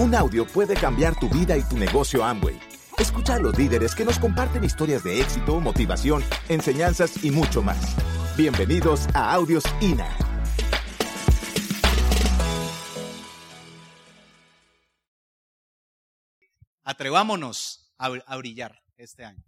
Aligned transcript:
Un 0.00 0.14
audio 0.14 0.46
puede 0.46 0.72
cambiar 0.76 1.14
tu 1.20 1.28
vida 1.28 1.58
y 1.58 1.62
tu 1.62 1.76
negocio 1.76 2.24
Amway. 2.24 2.58
Escucha 2.96 3.34
a 3.34 3.38
los 3.38 3.58
líderes 3.58 3.94
que 3.94 4.02
nos 4.02 4.18
comparten 4.18 4.64
historias 4.64 5.04
de 5.04 5.20
éxito, 5.20 5.60
motivación, 5.60 6.24
enseñanzas 6.48 7.22
y 7.22 7.30
mucho 7.30 7.60
más. 7.60 7.96
Bienvenidos 8.34 9.08
a 9.12 9.30
Audios 9.34 9.62
INA. 9.82 10.08
Atrevámonos 16.82 17.92
a, 17.98 18.36
brillar 18.38 18.82
este 18.96 19.26
año. 19.26 19.44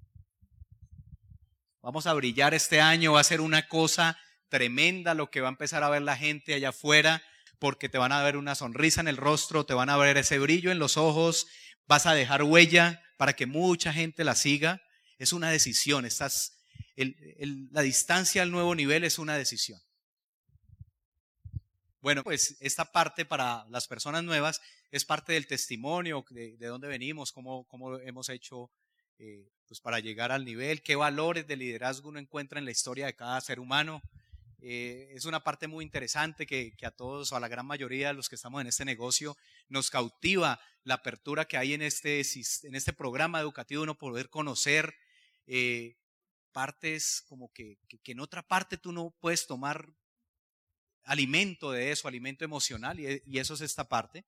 Vamos 1.81 2.07
a 2.07 2.13
brillar 2.13 2.53
este 2.53 2.79
año, 2.79 3.15
va 3.15 3.21
a 3.21 3.25
ser 3.25 3.41
una 3.41 3.69
cosa 3.69 4.19
tremenda 4.51 5.15
lo 5.15 5.31
que 5.31 5.41
va 5.41 5.49
a 5.49 5.57
empezar 5.57 5.83
a 5.83 5.89
ver 5.89 6.03
la 6.03 6.19
gente 6.19 6.53
allá 6.53 6.69
afuera, 6.69 7.23
porque 7.63 7.89
te 7.89 7.97
van 7.97 8.11
a 8.11 8.21
ver 8.25 8.37
una 8.37 8.57
sonrisa 8.57 9.01
en 9.03 9.07
el 9.07 9.17
rostro, 9.17 9.65
te 9.65 9.73
van 9.73 9.89
a 9.89 9.97
ver 9.97 10.17
ese 10.17 10.41
brillo 10.41 10.73
en 10.73 10.81
los 10.81 10.97
ojos, 10.97 11.47
vas 11.87 12.07
a 12.07 12.13
dejar 12.13 12.43
huella 12.43 13.01
para 13.17 13.35
que 13.35 13.47
mucha 13.47 13.93
gente 13.93 14.25
la 14.25 14.35
siga. 14.35 14.83
Es 15.17 15.33
una 15.33 15.49
decisión, 15.49 16.05
estás, 16.05 16.59
la 16.97 17.83
distancia 17.83 18.43
al 18.43 18.51
nuevo 18.51 18.75
nivel 18.75 19.05
es 19.05 19.21
una 19.21 19.37
decisión. 19.37 19.81
Bueno, 22.01 22.25
pues 22.25 22.57
esta 22.59 22.91
parte 22.91 23.25
para 23.25 23.65
las 23.69 23.87
personas 23.87 24.25
nuevas 24.25 24.61
es 24.91 25.05
parte 25.05 25.35
del 25.35 25.47
testimonio 25.47 26.25
de, 26.31 26.57
de 26.57 26.67
dónde 26.67 26.89
venimos, 26.89 27.31
cómo, 27.31 27.65
cómo 27.69 27.97
hemos 28.01 28.29
hecho 28.29 28.73
eh, 29.21 29.49
pues 29.69 29.81
para 29.81 30.01
llegar 30.01 30.33
al 30.33 30.45
nivel, 30.45 30.83
qué 30.83 30.97
valores 30.97 31.47
de 31.47 31.55
liderazgo 31.55 32.09
uno 32.09 32.19
encuentra 32.19 32.59
en 32.59 32.65
la 32.65 32.73
historia 32.73 33.07
de 33.07 33.15
cada 33.15 33.41
ser 33.41 33.61
humano. 33.61 34.03
Eh, 34.65 35.11
es 35.17 35.25
una 35.25 35.43
parte 35.43 35.67
muy 35.67 35.85
interesante 35.85 36.47
que, 36.47 36.73
a 36.85 36.93
todos 36.93 37.33
o 37.33 37.37
a 37.37 37.41
la 37.41 37.49
gran 37.49 37.67
mayoría 37.67 38.09
de 38.09 38.15
los 38.15 38.29
que 38.29 38.37
estamos 38.37 38.61
en 38.61 38.69
este 38.69 38.85
negocio 38.85 39.37
nos 39.69 39.91
cautiva 39.91 40.61
la 40.85 40.95
apertura 40.95 41.47
que 41.47 41.57
hay 41.57 41.75
en 41.75 41.83
este, 41.83 42.23
en 42.63 42.77
este 42.77 42.93
programa 42.93 43.41
educativo, 43.41 43.83
uno 43.83 43.99
poder 43.99 44.31
conocer 44.31 44.95
eh, 45.49 45.97
partes 46.53 47.23
como 47.27 47.53
que, 47.53 47.77
en 48.05 48.21
otra 48.21 48.47
parte 48.47 48.77
tú 48.79 48.93
no 48.93 49.13
puedes 49.21 49.49
tomar 49.49 49.85
alimento 51.03 51.73
de 51.73 51.91
eso, 51.91 52.07
alimento 52.07 52.45
emocional, 52.45 53.01
y, 53.01 53.39
eso 53.39 53.55
es 53.55 53.63
esta 53.63 53.89
parte. 53.89 54.25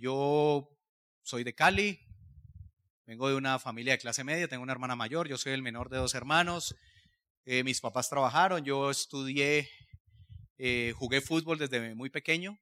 yo 0.00 0.68
soy 1.22 1.44
de 1.44 1.54
Cali, 1.54 2.00
Vengo 3.06 3.30
de 3.30 3.36
una 3.36 3.58
familia 3.58 3.94
de 3.94 3.98
clase 3.98 4.22
media, 4.22 4.48
tengo 4.48 4.62
una 4.62 4.72
hermana 4.72 4.94
mayor, 4.94 5.28
yo 5.28 5.38
soy 5.38 5.52
el 5.54 5.62
menor 5.62 5.88
de 5.88 5.96
dos 5.96 6.14
hermanos. 6.14 6.76
Eh, 7.50 7.64
mis 7.64 7.80
papás 7.80 8.10
trabajaron, 8.10 8.62
yo 8.62 8.90
estudié, 8.90 9.70
eh, 10.58 10.92
jugué 10.94 11.22
fútbol 11.22 11.56
desde 11.56 11.94
muy 11.94 12.10
pequeño 12.10 12.58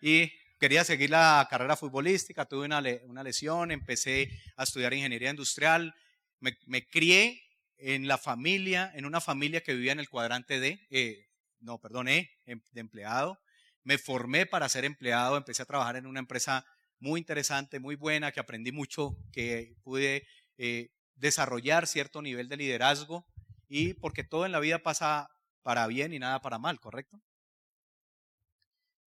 y 0.00 0.30
quería 0.60 0.84
seguir 0.84 1.10
la 1.10 1.44
carrera 1.50 1.76
futbolística, 1.76 2.44
tuve 2.44 2.66
una, 2.66 2.80
una 3.02 3.24
lesión, 3.24 3.72
empecé 3.72 4.30
a 4.56 4.62
estudiar 4.62 4.94
ingeniería 4.94 5.30
industrial, 5.30 5.92
me, 6.38 6.56
me, 6.66 6.86
crié 6.86 7.42
en 7.78 8.06
la 8.06 8.16
familia, 8.16 8.92
en 8.94 9.06
una 9.06 9.20
familia 9.20 9.60
que 9.62 9.74
vivía 9.74 9.90
en 9.90 9.98
el 9.98 10.08
cuadrante 10.08 10.60
D, 10.60 10.86
eh, 10.90 11.26
no, 11.58 11.80
perdón, 11.80 12.06
E, 12.06 12.30
em, 12.44 12.60
de 12.70 12.80
empleado. 12.80 13.40
Me 13.82 13.98
formé 13.98 14.46
para 14.46 14.68
ser 14.68 14.84
empleado, 14.84 15.36
empecé 15.36 15.62
a 15.62 15.66
trabajar 15.66 15.96
en 15.96 16.06
una 16.06 16.20
empresa 16.20 16.64
muy 17.00 17.18
interesante, 17.18 17.80
muy 17.80 17.96
buena, 17.96 18.30
que 18.30 18.38
aprendí 18.38 18.70
mucho, 18.70 19.18
que 19.32 19.74
pude 19.82 20.28
eh, 20.58 20.92
desarrollar 21.16 21.88
cierto 21.88 22.22
nivel 22.22 22.48
de 22.48 22.56
liderazgo 22.56 23.26
y 23.68 23.94
porque 23.94 24.24
todo 24.24 24.46
en 24.46 24.52
la 24.52 24.60
vida 24.60 24.82
pasa 24.82 25.30
para 25.62 25.86
bien 25.86 26.12
y 26.12 26.18
nada 26.18 26.40
para 26.40 26.58
mal, 26.58 26.80
¿correcto? 26.80 27.20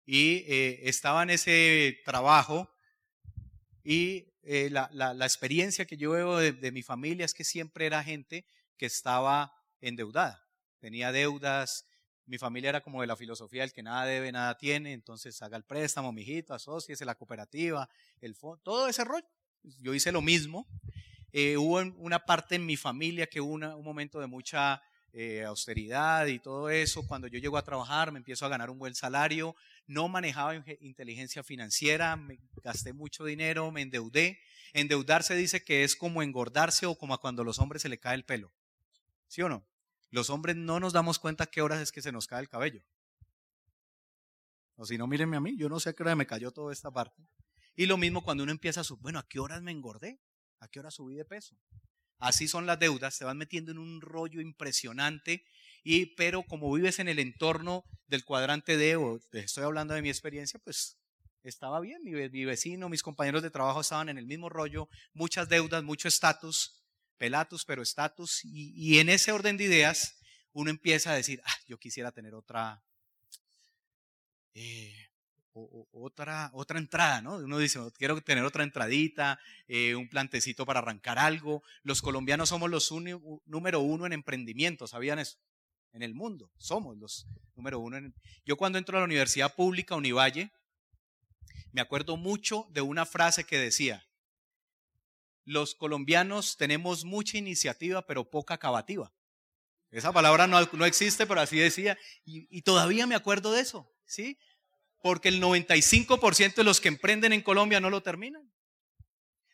Y 0.05 0.45
eh, 0.49 0.81
estaba 0.89 1.23
en 1.23 1.31
ese 1.31 2.01
trabajo 2.05 2.71
y 3.85 4.35
eh, 4.43 4.71
la, 4.71 5.15
experiencia 5.21 5.87
que 5.87 5.97
yo 5.97 6.13
veo 6.13 6.39
de, 6.39 6.53
de 6.53 6.73
mi 6.73 6.83
familia 6.83 7.25
es 7.25 7.35
que 7.35 7.45
siempre 7.45 7.87
era 7.87 8.03
gente 8.03 8.47
que 8.77 8.87
estaba 8.87 9.53
endeudada, 9.81 10.49
tenía 10.81 11.13
deudas, 11.13 11.87
mi 12.29 12.37
familia 12.37 12.69
era 12.69 12.83
como 12.83 13.01
de 13.01 13.07
la 13.07 13.17
filosofía 13.17 13.63
del 13.63 13.73
que 13.73 13.83
nada 13.83 14.05
debe, 14.05 14.31
nada 14.31 14.59
tiene, 14.59 14.93
entonces 14.93 15.41
haga 15.41 15.57
el 15.57 15.65
préstamo, 15.65 16.13
mijito, 16.13 16.53
asociese 16.53 17.07
la 17.07 17.15
cooperativa, 17.15 17.89
el 18.21 18.35
fondo, 18.35 18.59
todo 18.63 18.89
ese 18.89 19.03
rollo. 19.03 19.27
Yo 19.63 19.95
hice 19.95 20.13
lo 20.13 20.21
mismo. 20.21 20.67
Eh, 21.33 21.57
hubo 21.57 21.79
una 21.99 22.25
parte 22.25 22.55
en 22.55 22.65
mi 22.65 22.77
familia 22.77 23.27
que 23.27 23.41
hubo 23.41 23.55
un 23.55 23.85
momento 23.85 24.21
de 24.21 24.27
mucha 24.27 24.83
eh, 25.13 25.45
austeridad 25.45 26.27
y 26.27 26.39
todo 26.39 26.71
eso. 26.71 27.07
Cuando 27.07 27.27
yo 27.29 27.39
llego 27.39 27.57
a 27.57 27.65
trabajar, 27.65 28.13
me 28.13 28.19
empiezo 28.19 28.47
a 28.47 28.49
ganar 28.49 28.71
un 28.71 28.79
buen 28.79 28.95
salario, 28.95 29.57
no 29.87 30.09
manejaba 30.09 30.55
inteligencia 30.81 31.43
financiera, 31.43 32.17
me 32.17 32.39
gasté 32.63 32.93
mucho 32.93 33.25
dinero, 33.25 33.71
me 33.71 33.83
endeudé. 33.83 34.39
Endeudarse 34.73 35.35
dice 35.35 35.65
que 35.65 35.85
es 35.85 35.97
como 35.97 36.23
engordarse 36.23 36.87
o 36.87 36.97
como 36.97 37.19
cuando 37.19 37.43
a 37.43 37.45
los 37.45 37.59
hombres 37.59 37.83
se 37.83 37.89
le 37.89 37.99
cae 37.99 38.15
el 38.15 38.25
pelo. 38.25 38.53
¿Sí 39.27 39.43
o 39.43 39.49
no? 39.49 39.67
Los 40.11 40.31
hombres 40.31 40.57
no 40.57 40.81
nos 40.81 40.93
damos 40.93 41.19
cuenta 41.19 41.47
qué 41.47 41.63
horas 41.63 41.81
es 41.81 41.93
que 41.93 42.03
se 42.03 42.13
nos 42.13 42.27
cae 42.27 42.41
el 42.41 42.49
cabello. 42.49 42.83
O 44.77 44.87
si 44.87 44.97
no, 44.97 45.07
mírenme 45.07 45.37
a 45.37 45.41
mí, 45.41 45.57
yo 45.57 45.69
no 45.69 45.81
sé 45.81 45.91
a 45.91 45.93
qué 45.93 46.03
hora 46.03 46.15
me 46.15 46.27
cayó 46.27 46.53
toda 46.53 46.73
esta 46.73 46.91
parte. 46.91 47.27
Y 47.75 47.87
lo 47.87 47.97
mismo 47.97 48.23
cuando 48.23 48.45
uno 48.45 48.53
empieza 48.53 48.81
a 48.81 48.85
subir, 48.85 49.03
bueno, 49.03 49.19
¿a 49.19 49.29
qué 49.29 49.41
horas 49.41 49.63
me 49.63 49.73
engordé? 49.73 50.21
¿A 50.61 50.69
qué 50.69 50.81
horas 50.81 50.95
subí 50.95 51.15
de 51.15 51.25
peso? 51.25 51.57
Así 52.19 52.49
son 52.49 52.67
las 52.67 52.79
deudas, 52.79 53.15
se 53.15 53.25
van 53.25 53.39
metiendo 53.39 53.71
en 53.71 53.79
un 53.79 54.01
rollo 54.01 54.41
impresionante, 54.41 55.45
y, 55.85 56.17
pero 56.17 56.43
como 56.43 56.73
vives 56.73 56.99
en 56.99 57.09
el 57.09 57.21
entorno 57.21 57.85
del 58.09 58.25
cuadrante 58.25 58.77
D, 58.77 58.97
o 58.97 59.21
estoy 59.33 59.65
hablando 59.65 59.95
de 59.95 60.03
mi 60.03 60.09
experiencia, 60.09 60.59
pues 60.65 60.99
estaba 61.45 61.81
bien, 61.81 62.03
mi, 62.03 62.13
mi 62.13 62.45
vecino, 62.45 62.89
mis 62.89 63.03
compañeros 63.03 63.43
de 63.43 63.51
trabajo 63.51 63.81
estaban 63.81 64.09
en 64.09 64.19
el 64.19 64.27
mismo 64.27 64.49
rollo, 64.49 64.89
muchas 65.13 65.49
deudas, 65.49 65.85
mucho 65.85 66.09
estatus, 66.09 66.79
Pelatus, 67.19 67.65
pero 67.65 67.83
estatus. 67.83 68.41
Y, 68.45 68.99
en 69.01 69.09
ese 69.11 69.33
orden 69.33 69.57
de 69.57 69.65
ideas, 69.65 70.19
uno 70.53 70.71
empieza 70.71 71.13
a 71.13 71.17
decir, 71.17 71.43
ah, 71.45 71.57
yo 71.67 71.79
quisiera 71.79 72.13
tener 72.13 72.35
otra, 72.35 72.83
eh, 74.55 75.08
otra, 75.93 76.51
otra 76.53 76.79
entrada, 76.79 77.21
¿no? 77.21 77.37
Uno 77.37 77.59
dice, 77.59 77.81
quiero 77.97 78.21
tener 78.23 78.45
otra 78.45 78.65
entradita, 78.65 79.39
eh, 79.67 79.95
un 79.95 80.09
plantecito 80.09 80.65
para 80.67 80.81
arrancar 80.81 81.19
algo. 81.19 81.63
Los 81.83 82.03
colombianos 82.03 82.49
somos 82.49 82.71
los 82.71 82.93
número 83.47 83.81
uno 83.81 84.07
en 84.07 84.13
emprendimiento, 84.13 84.87
¿sabían 84.87 85.19
eso? 85.19 85.39
En 85.93 86.03
el 86.03 86.15
mundo, 86.15 86.53
somos 86.59 86.97
los 86.97 87.27
número 87.57 87.81
uno. 87.81 87.99
Yo 88.45 88.57
cuando 88.57 88.79
entro 88.79 88.97
a 88.97 89.01
la 89.01 89.07
universidad 89.07 89.55
pública, 89.55 89.97
Univalle, 89.97 90.53
me 91.73 91.81
acuerdo 91.81 92.17
mucho 92.17 92.67
de 92.71 92.81
una 92.81 93.07
frase 93.07 93.45
que 93.45 93.59
decía, 93.59 94.07
los 95.45 95.75
colombianos 95.75 96.57
tenemos 96.57 97.05
mucha 97.05 97.39
iniciativa, 97.39 98.07
pero 98.07 98.29
poca 98.29 98.55
acabativa. 98.55 99.13
Esa 99.91 100.13
palabra 100.13 100.47
no, 100.47 100.61
no 100.73 100.85
existe, 100.85 101.27
pero 101.27 101.41
así 101.41 101.57
decía. 101.59 101.97
Y, 102.25 102.63
todavía 102.63 103.07
me 103.07 103.15
acuerdo 103.15 103.53
de 103.53 103.63
eso, 103.63 103.91
¿sí? 104.05 104.39
Porque 105.01 105.29
el 105.29 105.41
95% 105.41 106.55
de 106.55 106.65
los 106.65 106.81
que 106.81 106.89
emprenden 106.89 107.33
en 107.33 107.43
Colombia 107.43 107.81
no 107.81 107.91
lo 107.91 108.03
terminan. 108.03 108.51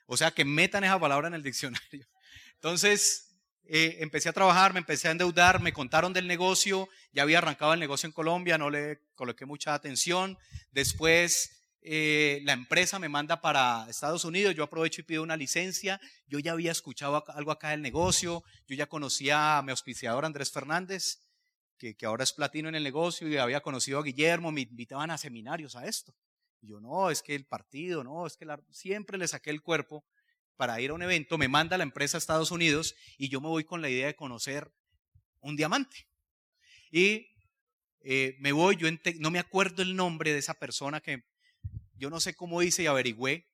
O 0.06 0.16
sea, 0.16 0.30
que 0.30 0.44
metan 0.44 0.84
esa 0.84 0.98
palabra 0.98 1.28
en 1.28 1.34
el 1.34 1.42
diccionario. 1.42 2.06
Entonces, 2.54 3.34
eh, 3.66 3.96
empecé 4.00 4.28
a 4.28 4.32
trabajar, 4.32 4.72
me 4.74 4.80
empecé 4.80 5.08
a 5.08 5.12
endeudar, 5.12 5.60
me 5.60 5.72
contaron 5.72 6.12
del 6.12 6.26
negocio, 6.26 6.88
ya 7.12 7.22
había 7.22 7.38
arrancado 7.38 7.72
el 7.72 7.80
negocio 7.80 8.06
en 8.06 8.12
Colombia, 8.12 8.58
no 8.58 8.68
le 8.68 9.00
coloqué 9.14 9.46
mucha 9.46 9.72
atención. 9.72 10.36
Después 10.70 11.64
eh, 11.80 12.40
la 12.44 12.52
empresa 12.52 12.98
me 12.98 13.08
manda 13.08 13.40
para 13.40 13.86
Estados 13.88 14.24
Unidos, 14.24 14.54
yo 14.54 14.64
aprovecho 14.64 15.00
y 15.00 15.04
pido 15.04 15.22
una 15.22 15.36
licencia, 15.36 16.00
yo 16.26 16.38
ya 16.38 16.52
había 16.52 16.72
escuchado 16.72 17.24
algo 17.28 17.52
acá 17.52 17.70
del 17.70 17.80
negocio, 17.80 18.42
yo 18.66 18.76
ya 18.76 18.86
conocía 18.86 19.58
a 19.58 19.62
mi 19.62 19.70
auspiciador 19.70 20.26
Andrés 20.26 20.50
Fernández, 20.50 21.20
que, 21.78 21.96
ahora 22.04 22.24
es 22.24 22.32
platino 22.32 22.68
en 22.68 22.74
el 22.74 22.82
negocio, 22.82 23.28
y 23.28 23.36
había 23.36 23.60
conocido 23.60 23.98
a 23.98 24.02
Guillermo, 24.02 24.52
me 24.52 24.62
invitaban 24.62 25.10
a 25.10 25.18
seminarios 25.18 25.76
a 25.76 25.86
esto. 25.86 26.14
Yo, 26.60 26.80
no, 26.80 27.10
es 27.10 27.22
que 27.22 27.34
el 27.34 27.44
partido, 27.44 28.04
no, 28.04 28.26
es 28.26 28.36
que 28.36 28.46
siempre 28.70 29.18
le 29.18 29.28
saqué 29.28 29.50
el 29.50 29.62
cuerpo 29.62 30.04
para 30.56 30.80
ir 30.80 30.90
a 30.90 30.94
un 30.94 31.02
evento, 31.02 31.36
me 31.36 31.48
manda 31.48 31.76
la 31.76 31.84
empresa 31.84 32.16
a 32.16 32.18
Estados 32.18 32.50
Unidos 32.50 32.94
y 33.18 33.28
yo 33.28 33.40
me 33.40 33.48
voy 33.48 33.64
con 33.64 33.82
la 33.82 33.90
idea 33.90 34.06
de 34.06 34.16
conocer 34.16 34.72
un 35.40 35.56
diamante. 35.56 36.06
Y 36.90 37.28
eh, 38.00 38.36
me 38.38 38.52
voy, 38.52 38.76
yo 38.76 38.88
no 39.18 39.30
me 39.30 39.38
acuerdo 39.38 39.82
el 39.82 39.96
nombre 39.96 40.32
de 40.32 40.38
esa 40.38 40.54
persona 40.54 41.00
que 41.00 41.24
yo 41.96 42.10
no 42.10 42.20
sé 42.20 42.34
cómo 42.34 42.62
hice 42.62 42.84
y 42.84 42.86
averigüé 42.86 43.48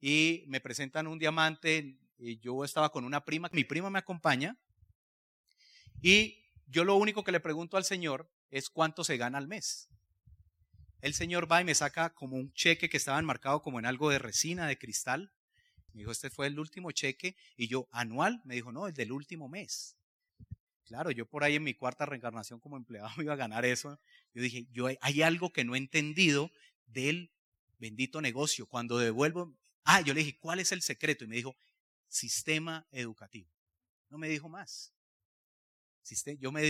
y 0.00 0.44
me 0.46 0.60
presentan 0.60 1.06
un 1.06 1.18
diamante 1.18 1.98
y 2.18 2.38
yo 2.38 2.64
estaba 2.64 2.90
con 2.90 3.04
una 3.04 3.24
prima, 3.24 3.48
mi 3.52 3.64
prima 3.64 3.90
me 3.90 3.98
acompaña 3.98 4.58
y 6.02 6.39
yo 6.70 6.84
lo 6.84 6.94
único 6.96 7.24
que 7.24 7.32
le 7.32 7.40
pregunto 7.40 7.76
al 7.76 7.84
Señor 7.84 8.30
es 8.50 8.70
cuánto 8.70 9.04
se 9.04 9.16
gana 9.16 9.38
al 9.38 9.48
mes. 9.48 9.88
El 11.00 11.14
Señor 11.14 11.50
va 11.50 11.60
y 11.60 11.64
me 11.64 11.74
saca 11.74 12.10
como 12.14 12.36
un 12.36 12.52
cheque 12.52 12.88
que 12.88 12.96
estaba 12.96 13.18
enmarcado 13.18 13.62
como 13.62 13.78
en 13.78 13.86
algo 13.86 14.10
de 14.10 14.18
resina, 14.18 14.66
de 14.66 14.78
cristal. 14.78 15.32
Me 15.92 16.00
dijo, 16.00 16.12
este 16.12 16.30
fue 16.30 16.46
el 16.46 16.58
último 16.58 16.92
cheque. 16.92 17.36
Y 17.56 17.68
yo, 17.68 17.88
anual, 17.90 18.40
me 18.44 18.54
dijo, 18.54 18.70
no, 18.70 18.86
el 18.86 18.94
del 18.94 19.12
último 19.12 19.48
mes. 19.48 19.96
Claro, 20.84 21.10
yo 21.10 21.26
por 21.26 21.42
ahí 21.42 21.56
en 21.56 21.64
mi 21.64 21.74
cuarta 21.74 22.06
reencarnación 22.06 22.60
como 22.60 22.76
empleado 22.76 23.10
iba 23.22 23.32
a 23.32 23.36
ganar 23.36 23.64
eso. 23.64 23.98
Yo 24.34 24.42
dije, 24.42 24.66
yo 24.72 24.88
hay 25.00 25.22
algo 25.22 25.52
que 25.52 25.64
no 25.64 25.74
he 25.74 25.78
entendido 25.78 26.50
del 26.86 27.32
Bendito 27.78 28.20
negocio. 28.20 28.66
Cuando 28.66 28.98
devuelvo, 28.98 29.56
ah, 29.84 30.02
yo 30.02 30.12
le 30.12 30.20
dije, 30.20 30.38
¿cuál 30.38 30.60
es 30.60 30.70
el 30.70 30.82
secreto? 30.82 31.24
Y 31.24 31.28
me 31.28 31.36
dijo, 31.36 31.56
sistema 32.08 32.86
educativo. 32.92 33.50
No 34.10 34.18
me 34.18 34.28
dijo 34.28 34.50
más. 34.50 34.92
Yo 36.38 36.50
me, 36.50 36.62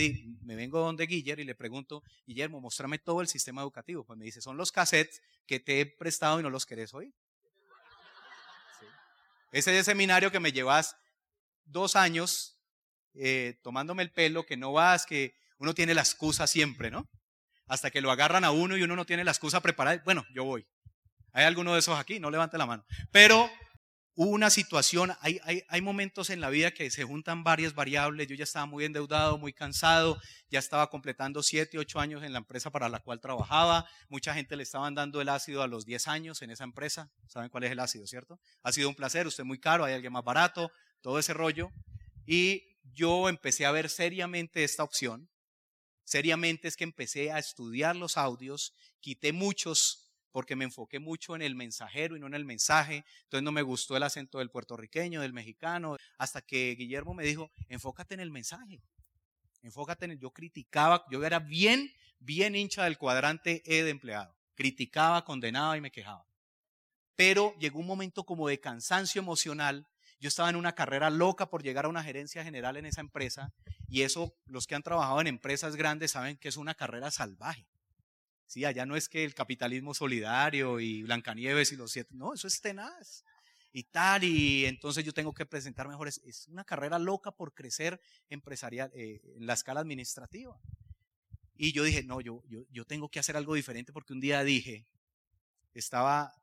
me 0.43 0.55
vengo 0.55 0.79
donde 0.79 1.07
Guiller 1.07 1.39
y 1.39 1.43
le 1.43 1.55
pregunto, 1.55 2.03
Guillermo, 2.25 2.61
muéstrame 2.61 2.99
todo 2.99 3.21
el 3.21 3.27
sistema 3.27 3.61
educativo. 3.61 4.03
Pues 4.05 4.17
me 4.19 4.25
dice, 4.25 4.41
son 4.41 4.57
los 4.57 4.71
cassettes 4.71 5.21
que 5.45 5.59
te 5.59 5.81
he 5.81 5.85
prestado 5.85 6.39
y 6.39 6.43
no 6.43 6.49
los 6.49 6.65
querés 6.65 6.93
oír. 6.93 7.13
Ese 9.51 9.71
es 9.71 9.79
el 9.79 9.83
seminario 9.83 10.31
que 10.31 10.39
me 10.39 10.51
llevas 10.51 10.95
dos 11.65 11.95
años 11.95 12.57
eh, 13.13 13.59
tomándome 13.63 14.03
el 14.03 14.11
pelo, 14.11 14.45
que 14.45 14.57
no 14.57 14.71
vas, 14.71 15.05
que 15.05 15.35
uno 15.57 15.73
tiene 15.73 15.93
la 15.93 16.01
excusa 16.01 16.47
siempre, 16.47 16.89
¿no? 16.89 17.09
Hasta 17.67 17.91
que 17.91 18.01
lo 18.01 18.11
agarran 18.11 18.43
a 18.43 18.51
uno 18.51 18.77
y 18.77 18.83
uno 18.83 18.95
no 18.95 19.05
tiene 19.05 19.23
la 19.23 19.31
excusa 19.31 19.61
preparada. 19.61 20.01
Bueno, 20.05 20.25
yo 20.33 20.43
voy. 20.43 20.65
¿Hay 21.33 21.45
alguno 21.45 21.73
de 21.73 21.79
esos 21.79 21.97
aquí? 21.97 22.19
No 22.19 22.29
levante 22.31 22.57
la 22.57 22.65
mano. 22.65 22.85
Pero 23.11 23.49
una 24.15 24.49
situación, 24.49 25.13
hay, 25.21 25.39
hay, 25.67 25.81
momentos 25.81 26.29
en 26.29 26.41
la 26.41 26.49
vida 26.49 26.71
que 26.71 26.91
se 26.91 27.03
juntan 27.03 27.43
varias 27.43 27.73
variables. 27.73 28.27
Yo 28.27 28.35
ya 28.35 28.43
estaba 28.43 28.65
muy 28.65 28.83
endeudado, 28.83 29.37
muy 29.37 29.53
cansado, 29.53 30.19
ya 30.49 30.59
estaba 30.59 30.89
completando 30.89 31.41
7, 31.41 31.77
8 31.79 31.99
años 31.99 32.23
en 32.23 32.33
la 32.33 32.39
empresa 32.39 32.71
para 32.71 32.89
la 32.89 32.99
cual 32.99 33.21
trabajaba. 33.21 33.87
Mucha 34.09 34.33
gente 34.33 34.57
le 34.57 34.63
estaban 34.63 34.95
dando 34.95 35.21
el 35.21 35.29
ácido 35.29 35.63
a 35.63 35.67
los 35.67 35.85
10 35.85 36.07
años 36.09 36.41
en 36.41 36.51
esa 36.51 36.65
empresa. 36.65 37.09
¿Saben 37.27 37.49
cuál 37.49 37.63
es 37.63 37.71
el 37.71 37.79
ácido, 37.79 38.05
cierto? 38.05 38.39
Ha 38.63 38.73
sido 38.73 38.89
un 38.89 38.95
placer, 38.95 39.27
usted 39.27 39.45
muy 39.45 39.59
caro, 39.59 39.85
hay 39.85 39.93
alguien 39.93 40.11
más 40.11 40.25
barato, 40.25 40.71
todo 41.01 41.17
ese 41.17 41.33
rollo. 41.33 41.71
Y 42.25 42.77
yo 42.93 43.29
empecé 43.29 43.65
a 43.65 43.71
ver 43.71 43.89
seriamente 43.89 44.63
esta 44.65 44.83
opción. 44.83 45.29
Seriamente 46.03 46.67
es 46.67 46.75
que 46.75 46.83
empecé 46.83 47.31
a 47.31 47.39
estudiar 47.39 47.95
los 47.95 48.17
audios, 48.17 48.73
quité 48.99 49.31
muchos 49.31 50.00
porque 50.31 50.55
me 50.55 50.65
enfoqué 50.65 50.99
mucho 50.99 51.35
en 51.35 51.41
el 51.41 51.55
mensajero 51.55 52.15
y 52.15 52.19
no 52.19 52.27
en 52.27 52.33
el 52.33 52.45
mensaje. 52.45 53.05
Entonces 53.23 53.43
no 53.43 53.51
me 53.51 53.61
gustó 53.61 53.97
el 53.97 54.03
acento 54.03 54.39
del 54.39 54.49
puertorriqueño, 54.49 55.21
del 55.21 55.33
mexicano, 55.33 55.97
hasta 56.17 56.41
que 56.41 56.75
Guillermo 56.77 57.13
me 57.13 57.23
dijo, 57.23 57.51
enfócate 57.67 58.13
en 58.13 58.19
el 58.19 58.31
mensaje. 58.31 58.81
Enfócate 59.61 60.05
en 60.05 60.11
el... 60.11 60.19
Yo 60.19 60.31
criticaba, 60.31 61.05
yo 61.11 61.23
era 61.23 61.39
bien, 61.39 61.91
bien 62.19 62.55
hincha 62.55 62.83
del 62.83 62.97
cuadrante 62.97 63.61
E 63.65 63.83
de 63.83 63.89
empleado. 63.89 64.35
Criticaba, 64.55 65.23
condenaba 65.25 65.77
y 65.77 65.81
me 65.81 65.91
quejaba. 65.91 66.25
Pero 67.15 67.55
llegó 67.59 67.79
un 67.79 67.87
momento 67.87 68.23
como 68.23 68.47
de 68.47 68.59
cansancio 68.59 69.21
emocional. 69.21 69.87
Yo 70.19 70.27
estaba 70.27 70.49
en 70.49 70.55
una 70.55 70.73
carrera 70.73 71.09
loca 71.09 71.49
por 71.49 71.63
llegar 71.63 71.85
a 71.85 71.89
una 71.89 72.03
gerencia 72.03 72.43
general 72.43 72.77
en 72.77 72.85
esa 72.85 73.01
empresa 73.01 73.53
y 73.87 74.03
eso, 74.03 74.33
los 74.45 74.67
que 74.67 74.75
han 74.75 74.83
trabajado 74.83 75.19
en 75.19 75.27
empresas 75.27 75.75
grandes 75.75 76.11
saben 76.11 76.37
que 76.37 76.47
es 76.47 76.57
una 76.57 76.75
carrera 76.75 77.11
salvaje. 77.11 77.67
Sí, 78.51 78.65
allá 78.65 78.85
no 78.85 78.97
es 78.97 79.07
que 79.07 79.23
el 79.23 79.33
capitalismo 79.33 79.93
solidario 79.93 80.81
y 80.81 81.03
Blancanieves 81.03 81.71
y 81.71 81.77
los 81.77 81.89
siete, 81.89 82.13
no, 82.13 82.33
eso 82.33 82.47
es 82.47 82.59
tenaz 82.59 83.23
y 83.71 83.83
tal, 83.83 84.25
y 84.25 84.65
entonces 84.65 85.05
yo 85.05 85.13
tengo 85.13 85.33
que 85.33 85.45
presentar 85.45 85.87
mejores. 85.87 86.19
Es 86.25 86.49
una 86.49 86.65
carrera 86.65 86.99
loca 86.99 87.31
por 87.31 87.53
crecer 87.53 88.01
empresarial 88.29 88.91
eh, 88.93 89.21
en 89.37 89.45
la 89.45 89.53
escala 89.53 89.79
administrativa. 89.79 90.59
Y 91.55 91.71
yo 91.71 91.85
dije, 91.85 92.03
no, 92.03 92.19
yo, 92.19 92.43
yo, 92.49 92.65
yo 92.69 92.83
tengo 92.83 93.07
que 93.07 93.19
hacer 93.19 93.37
algo 93.37 93.53
diferente 93.53 93.93
porque 93.93 94.11
un 94.11 94.19
día 94.19 94.43
dije, 94.43 94.85
estaba 95.73 96.35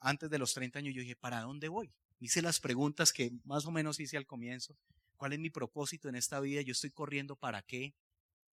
antes 0.00 0.30
de 0.30 0.38
los 0.40 0.54
30 0.54 0.80
años, 0.80 0.96
yo 0.96 1.02
dije, 1.02 1.14
¿para 1.14 1.42
dónde 1.42 1.68
voy? 1.68 1.92
Hice 2.18 2.42
las 2.42 2.58
preguntas 2.58 3.12
que 3.12 3.30
más 3.44 3.66
o 3.66 3.70
menos 3.70 4.00
hice 4.00 4.16
al 4.16 4.26
comienzo. 4.26 4.76
¿Cuál 5.16 5.34
es 5.34 5.38
mi 5.38 5.50
propósito 5.50 6.08
en 6.08 6.16
esta 6.16 6.40
vida? 6.40 6.60
¿Yo 6.62 6.72
estoy 6.72 6.90
corriendo 6.90 7.36
para 7.36 7.62
qué? 7.62 7.94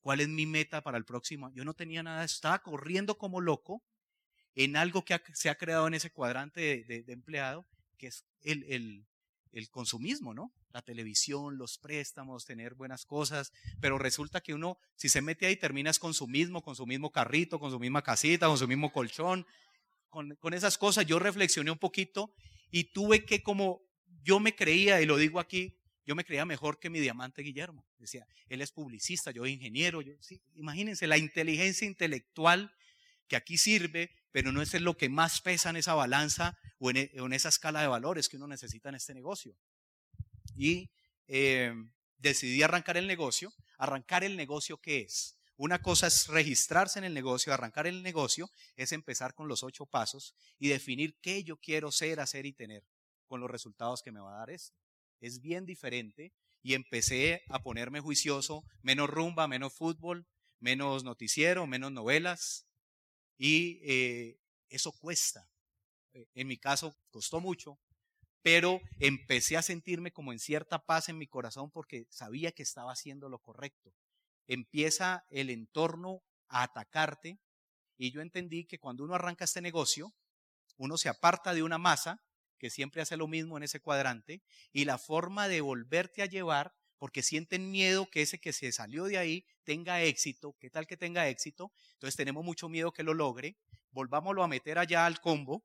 ¿Cuál 0.01 0.21
es 0.21 0.29
mi 0.29 0.45
meta 0.45 0.81
para 0.81 0.97
el 0.97 1.05
próximo? 1.05 1.51
Yo 1.53 1.65
no 1.65 1.73
tenía 1.73 2.03
nada, 2.03 2.23
estaba 2.23 2.59
corriendo 2.59 3.17
como 3.17 3.41
loco 3.41 3.83
en 4.55 4.75
algo 4.75 5.03
que 5.05 5.19
se 5.33 5.49
ha 5.49 5.55
creado 5.55 5.87
en 5.87 5.93
ese 5.93 6.11
cuadrante 6.11 6.83
de, 6.85 7.03
empleado, 7.11 7.67
que 7.97 8.07
es 8.07 8.25
el, 8.41 8.63
el, 8.63 9.05
el, 9.51 9.69
consumismo, 9.69 10.33
¿no? 10.33 10.53
La 10.71 10.81
televisión, 10.81 11.57
los 11.57 11.77
préstamos, 11.77 12.45
tener 12.45 12.75
buenas 12.75 13.05
cosas, 13.05 13.51
pero 13.79 13.97
resulta 13.97 14.41
que 14.41 14.53
uno, 14.53 14.77
si 14.95 15.09
se 15.09 15.21
mete 15.21 15.45
ahí, 15.45 15.55
terminas 15.55 15.99
con 15.99 16.13
su 16.13 16.27
mismo, 16.27 16.61
con 16.61 16.75
su 16.75 16.85
mismo 16.85 17.11
carrito, 17.11 17.59
con 17.59 17.71
su 17.71 17.79
misma 17.79 18.01
casita, 18.01 18.47
con 18.47 18.57
su 18.57 18.67
mismo 18.67 18.91
colchón, 18.91 19.45
con, 20.09 20.35
con 20.35 20.53
esas 20.53 20.77
cosas. 20.77 21.05
Yo 21.05 21.19
reflexioné 21.19 21.71
un 21.71 21.79
poquito 21.79 22.33
y 22.69 22.85
tuve 22.91 23.25
que 23.25 23.41
como 23.41 23.81
yo 24.23 24.39
me 24.39 24.55
creía, 24.55 25.01
y 25.01 25.05
lo 25.05 25.17
digo 25.17 25.39
aquí, 25.39 25.78
yo 26.09 26.15
me 26.15 26.25
creía 26.25 26.43
mejor 26.43 26.79
que 26.79 26.89
mi 26.89 26.99
diamante 26.99 27.43
Guillermo. 27.43 27.85
Decía, 27.99 28.25
él 28.47 28.63
es 28.63 28.71
publicista, 28.71 29.29
yo 29.29 29.45
ingeniero. 29.45 30.01
Imagínense 30.55 31.05
la 31.05 31.19
inteligencia 31.19 31.85
intelectual 31.85 32.73
que 33.27 33.35
aquí 33.35 33.59
sirve, 33.59 34.09
pero 34.31 34.51
no 34.51 34.63
es 34.63 34.73
lo 34.81 34.97
que 34.97 35.07
más 35.07 35.39
pesa 35.39 35.69
en 35.69 35.75
esa 35.75 35.93
balanza 35.93 36.57
o 36.79 36.89
en, 36.89 36.97
e, 36.97 37.11
esa 37.35 37.49
escala 37.49 37.81
de 37.81 37.87
valores 37.89 38.27
que 38.27 38.37
uno 38.37 38.47
necesita 38.47 38.89
en 38.89 38.95
este 38.95 39.13
negocio. 39.13 39.55
Y 40.55 40.89
eh, 41.27 41.75
decidí 42.17 42.63
arrancar 42.63 42.97
el 42.97 43.05
negocio. 43.05 43.53
Arrancar 43.77 44.23
el 44.23 44.35
negocio, 44.35 44.81
¿qué 44.81 45.01
es? 45.01 45.37
Una 45.57 45.79
cosa 45.83 46.07
es 46.07 46.25
registrarse 46.25 46.97
en 46.97 47.05
el 47.05 47.13
negocio, 47.13 47.53
arrancar 47.53 47.85
el 47.85 48.01
negocio, 48.01 48.49
es 48.75 48.93
empezar 48.93 49.35
con 49.35 49.47
los 49.47 49.61
ocho 49.61 49.85
pasos 49.85 50.33
y 50.57 50.69
definir 50.69 51.19
qué 51.21 51.43
yo 51.43 51.57
quiero 51.57 51.91
ser, 51.91 52.19
hacer 52.19 52.47
y 52.47 52.53
tener 52.53 52.83
con 53.27 53.39
los 53.41 53.51
resultados 53.51 54.01
que 54.01 54.11
me 54.11 54.21
va 54.21 54.33
a 54.33 54.39
dar 54.39 54.49
esto 54.49 54.75
es 55.19 55.41
bien 55.41 55.65
diferente 55.65 56.33
y 56.61 56.73
empecé 56.73 57.43
a 57.49 57.59
ponerme 57.61 57.99
juicioso, 57.99 58.63
menos 58.81 59.09
rumba, 59.09 59.47
menos 59.47 59.73
fútbol, 59.73 60.27
menos 60.59 61.03
noticiero, 61.03 61.67
menos 61.67 61.91
novelas 61.91 62.67
y 63.37 63.79
eh, 63.83 64.39
eso 64.69 64.91
cuesta. 64.91 65.49
Eh, 66.13 66.27
en 66.33 66.47
mi 66.47 66.57
caso 66.57 66.95
costó 67.11 67.39
mucho, 67.39 67.79
pero 68.41 68.81
empecé 68.99 69.57
a 69.57 69.61
sentirme 69.61 70.11
como 70.11 70.31
en 70.31 70.39
cierta 70.39 70.85
paz 70.85 71.09
en 71.09 71.17
mi 71.17 71.27
corazón 71.27 71.71
porque 71.71 72.07
sabía 72.09 72.51
que 72.51 72.63
estaba 72.63 72.91
haciendo 72.91 73.29
lo 73.29 73.39
correcto. 73.39 73.93
Empieza 74.47 75.25
el 75.29 75.49
entorno 75.49 76.23
a 76.47 76.63
atacarte 76.63 77.39
y 77.97 78.11
yo 78.11 78.21
entendí 78.21 78.65
que 78.65 78.79
cuando 78.79 79.03
uno 79.03 79.15
arranca 79.15 79.45
este 79.45 79.61
negocio, 79.61 80.13
uno 80.77 80.97
se 80.97 81.09
aparta 81.09 81.53
de 81.53 81.63
una 81.63 81.77
masa 81.77 82.21
que 82.59 82.69
siempre 82.69 83.01
hace 83.01 83.17
lo 83.17 83.27
mismo 83.27 83.57
en 83.57 83.63
ese 83.63 83.79
cuadrante, 83.79 84.43
y 84.71 84.85
la 84.85 84.99
forma 84.99 85.47
de 85.47 85.61
volverte 85.61 86.21
a 86.21 86.27
llevar, 86.27 86.73
porque 86.99 87.23
sienten 87.23 87.71
miedo 87.71 88.09
que 88.11 88.21
ese 88.21 88.39
que 88.39 88.53
se 88.53 88.71
salió 88.71 89.05
de 89.05 89.17
ahí 89.17 89.45
tenga 89.63 90.03
éxito, 90.03 90.55
¿qué 90.59 90.69
tal 90.69 90.85
que 90.85 90.97
tenga 90.97 91.29
éxito? 91.29 91.71
Entonces 91.93 92.15
tenemos 92.15 92.43
mucho 92.43 92.69
miedo 92.69 92.91
que 92.91 93.03
lo 93.03 93.13
logre, 93.13 93.57
volvámoslo 93.91 94.43
a 94.43 94.47
meter 94.47 94.77
allá 94.77 95.05
al 95.05 95.21
combo, 95.21 95.63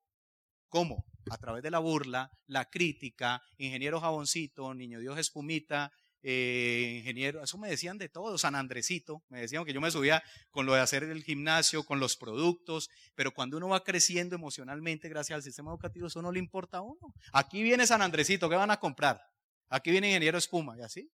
¿cómo? 0.69 1.05
A 1.31 1.39
través 1.39 1.63
de 1.63 1.71
la 1.71 1.81
burla, 1.81 2.31
la 2.47 2.71
crítica, 2.71 3.43
ingeniero 3.59 4.01
jaboncito, 4.01 4.73
niño 4.75 5.01
Dios 5.01 5.19
espumita, 5.19 5.93
eh, 6.27 6.97
ingeniero, 7.01 7.45
eso 7.45 7.59
me 7.59 7.69
decían 7.69 7.99
de 7.99 8.09
todo, 8.09 8.39
San 8.39 8.55
Andresito, 8.55 9.23
me 9.29 9.41
decían 9.41 9.63
que 9.67 9.75
yo 9.75 9.81
me 9.83 9.91
subía 9.91 10.23
con 10.51 10.65
lo 10.65 10.73
de 10.73 10.81
hacer 10.81 11.05
el 11.05 11.23
gimnasio, 11.23 11.85
con 11.85 12.01
los 12.01 12.17
productos, 12.17 12.89
pero 13.15 13.33
cuando 13.33 13.59
uno 13.59 13.69
va 13.69 13.85
creciendo 13.85 14.35
emocionalmente 14.35 15.11
gracias 15.11 15.37
al 15.37 15.43
sistema 15.43 15.71
educativo, 15.71 16.07
eso 16.07 16.23
no 16.23 16.33
le 16.33 16.39
importa 16.39 16.79
a 16.79 16.81
uno. 16.81 17.13
Aquí 17.31 17.63
viene 17.63 17.87
San 17.87 18.01
Andresito, 18.01 18.49
¿qué 18.49 18.57
van 18.57 18.71
a 18.71 18.81
comprar? 18.81 19.21
Aquí 19.69 19.91
viene 19.91 20.09
ingeniero 20.09 20.39
espuma, 20.39 20.79
y 20.79 20.81
así. 20.81 21.11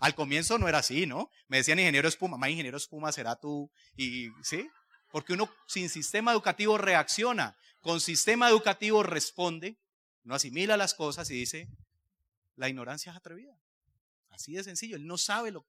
Al 0.00 0.16
comienzo 0.16 0.58
no 0.58 0.68
era 0.68 0.78
así, 0.78 1.06
¿no? 1.06 1.30
Me 1.46 1.58
decían 1.58 1.78
ingeniero 1.78 2.08
espuma, 2.08 2.36
más 2.36 2.50
ingeniero 2.50 2.78
espuma 2.78 3.12
será 3.12 3.36
tú, 3.36 3.70
y 3.96 4.28
sí, 4.42 4.68
porque 5.12 5.34
uno 5.34 5.48
sin 5.68 5.88
sistema 5.88 6.32
educativo 6.32 6.78
reacciona, 6.78 7.56
con 7.80 8.00
sistema 8.00 8.48
educativo 8.48 9.04
responde, 9.04 9.78
no 10.24 10.34
asimila 10.34 10.76
las 10.76 10.94
cosas 10.94 11.30
y 11.30 11.34
dice, 11.34 11.68
la 12.56 12.68
ignorancia 12.68 13.12
es 13.12 13.16
atrevida. 13.16 13.56
Así 14.38 14.52
de 14.52 14.62
sencillo. 14.62 14.94
Él 14.94 15.04
no 15.04 15.18
sabe 15.18 15.50
lo, 15.50 15.66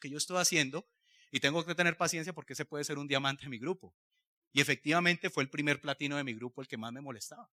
que 0.00 0.10
yo 0.10 0.18
estoy 0.18 0.38
haciendo 0.38 0.88
y 1.30 1.38
tengo 1.38 1.64
que 1.64 1.76
tener 1.76 1.96
paciencia 1.96 2.32
porque 2.32 2.54
ese 2.54 2.64
puede 2.64 2.82
ser 2.82 2.98
un 2.98 3.06
diamante 3.06 3.44
en 3.44 3.50
mi 3.50 3.58
grupo. 3.58 3.94
Y 4.52 4.60
efectivamente 4.60 5.30
fue 5.30 5.44
el 5.44 5.50
primer 5.50 5.80
platino 5.80 6.16
de 6.16 6.24
mi 6.24 6.34
grupo 6.34 6.60
el 6.60 6.66
que 6.66 6.76
más 6.76 6.92
me 6.92 7.00
molestaba. 7.00 7.48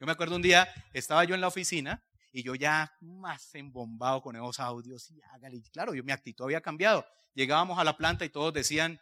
Yo 0.00 0.06
me 0.06 0.12
acuerdo 0.12 0.34
un 0.34 0.42
día, 0.42 0.68
estaba 0.92 1.22
yo 1.24 1.36
en 1.36 1.40
la 1.40 1.46
oficina 1.46 2.04
y 2.32 2.42
yo 2.42 2.56
ya 2.56 2.92
más 3.00 3.54
embombado 3.54 4.20
con 4.20 4.34
esos 4.34 4.58
audios 4.58 5.08
y 5.12 5.20
hágale. 5.22 5.62
Claro, 5.70 5.94
yo, 5.94 6.02
mi 6.02 6.10
actitud 6.10 6.44
había 6.44 6.60
cambiado. 6.60 7.06
Llegábamos 7.34 7.78
a 7.78 7.84
la 7.84 7.96
planta 7.96 8.24
y 8.24 8.30
todos 8.30 8.52
decían, 8.52 9.00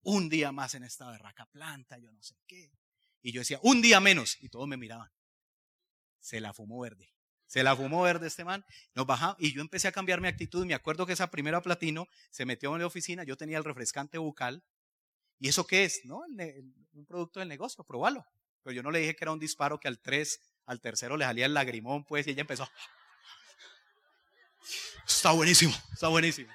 un 0.00 0.30
día 0.30 0.50
más 0.50 0.74
en 0.74 0.84
esta 0.84 1.10
berraca 1.10 1.44
planta, 1.44 1.98
yo 1.98 2.10
no 2.10 2.22
sé 2.22 2.36
qué. 2.46 2.72
Y 3.20 3.32
yo 3.32 3.40
decía, 3.42 3.58
un 3.62 3.82
día 3.82 4.00
menos. 4.00 4.38
Y 4.40 4.48
todos 4.48 4.66
me 4.66 4.78
miraban. 4.78 5.10
Se 6.20 6.40
la 6.40 6.54
fumó 6.54 6.80
verde. 6.80 7.14
Se 7.46 7.62
la 7.62 7.76
fumó 7.76 8.02
verde 8.02 8.26
este 8.26 8.44
man, 8.44 8.64
nos 8.94 9.06
bajamos 9.06 9.36
y 9.38 9.52
yo 9.52 9.60
empecé 9.60 9.88
a 9.88 9.92
cambiar 9.92 10.20
mi 10.20 10.28
actitud. 10.28 10.64
Me 10.66 10.74
acuerdo 10.74 11.06
que 11.06 11.12
esa 11.12 11.30
primera 11.30 11.60
platino 11.62 12.08
se 12.30 12.44
metió 12.44 12.74
en 12.74 12.80
la 12.80 12.86
oficina, 12.86 13.24
yo 13.24 13.36
tenía 13.36 13.58
el 13.58 13.64
refrescante 13.64 14.18
bucal. 14.18 14.62
¿Y 15.38 15.48
eso 15.48 15.66
qué 15.66 15.84
es? 15.84 16.04
¿No? 16.04 16.22
un 16.94 17.06
producto 17.06 17.40
del 17.40 17.48
negocio, 17.48 17.84
probalo. 17.84 18.24
Pero 18.62 18.74
yo 18.74 18.82
no 18.82 18.90
le 18.90 19.00
dije 19.00 19.14
que 19.14 19.24
era 19.24 19.32
un 19.32 19.38
disparo 19.38 19.78
que 19.78 19.88
al 19.88 19.98
tres, 19.98 20.40
al 20.64 20.80
tercero 20.80 21.16
le 21.16 21.24
salía 21.24 21.46
el 21.46 21.54
lagrimón, 21.54 22.04
pues, 22.04 22.26
y 22.26 22.30
ella 22.30 22.40
empezó. 22.40 22.68
Está 25.06 25.32
buenísimo, 25.32 25.74
está 25.92 26.08
buenísimo. 26.08 26.50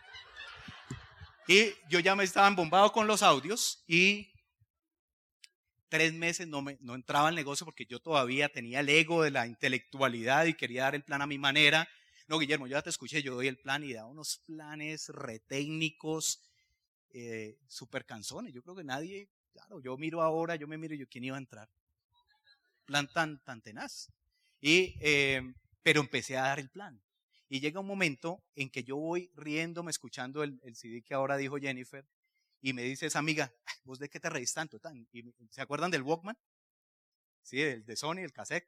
Y 1.47 1.73
yo 1.89 1.99
ya 1.99 2.15
me 2.15 2.23
estaba 2.23 2.47
embombado 2.47 2.91
con 2.91 3.07
los 3.07 3.21
audios 3.21 3.83
y 3.87 4.31
tres 5.89 6.13
meses 6.13 6.47
no, 6.47 6.61
me, 6.61 6.77
entraba 6.81 7.27
al 7.27 7.35
negocio 7.35 7.65
porque 7.65 7.85
yo 7.85 7.99
todavía 7.99 8.49
tenía 8.49 8.79
el 8.79 8.89
ego 8.89 9.23
de 9.23 9.31
la 9.31 9.47
intelectualidad 9.47 10.45
y 10.45 10.53
quería 10.53 10.83
dar 10.83 10.95
el 10.95 11.03
plan 11.03 11.21
a 11.21 11.27
mi 11.27 11.37
manera. 11.37 11.89
No, 12.27 12.37
Guillermo, 12.37 12.67
yo 12.67 12.77
ya 12.77 12.81
te 12.81 12.91
escuché, 12.91 13.21
yo 13.23 13.35
doy 13.35 13.47
el 13.47 13.57
plan 13.57 13.83
y 13.83 13.93
da 13.93 14.05
unos 14.05 14.37
planes 14.45 15.09
retécnicos, 15.09 16.41
eh, 17.09 17.57
súper 17.67 18.05
canzones. 18.05 18.53
Yo 18.53 18.61
creo 18.61 18.75
que 18.75 18.83
nadie, 18.83 19.29
claro, 19.51 19.81
yo 19.81 19.97
miro 19.97 20.21
ahora, 20.21 20.55
yo 20.55 20.67
me 20.67 20.77
miro 20.77 20.95
yo, 20.95 21.07
¿quién 21.07 21.23
iba 21.23 21.35
a 21.35 21.39
entrar? 21.39 21.67
Plan 22.85 23.07
tan, 23.11 23.43
tan 23.43 23.61
tenaz. 23.61 24.11
Y, 24.61 24.95
eh, 24.99 25.41
pero 25.81 26.01
empecé 26.01 26.37
a 26.37 26.43
dar 26.43 26.59
el 26.59 26.69
plan. 26.69 27.01
Y 27.49 27.61
llega 27.61 27.79
un 27.79 27.87
momento 27.87 28.43
en 28.55 28.69
que 28.69 28.83
yo 28.83 28.95
voy 28.95 29.31
riéndome, 29.35 29.89
escuchando 29.89 30.43
el, 30.43 30.59
el 30.63 30.75
CD 30.75 31.01
que 31.01 31.15
ahora 31.15 31.35
dijo 31.35 31.57
Jennifer, 31.57 32.05
y 32.61 32.73
me 32.73 32.83
dice 32.83 33.05
esa 33.05 33.19
amiga, 33.19 33.53
¿vos 33.83 33.99
de 33.99 34.09
qué 34.09 34.19
te 34.19 34.29
reís 34.29 34.53
tanto? 34.53 34.79
Tan? 34.79 35.07
Y, 35.11 35.23
¿Se 35.49 35.61
acuerdan 35.61 35.91
del 35.91 36.01
Walkman? 36.01 36.37
Sí, 37.41 37.61
el 37.61 37.85
de 37.85 37.95
Sony, 37.95 38.19
el 38.19 38.33
cassette. 38.33 38.67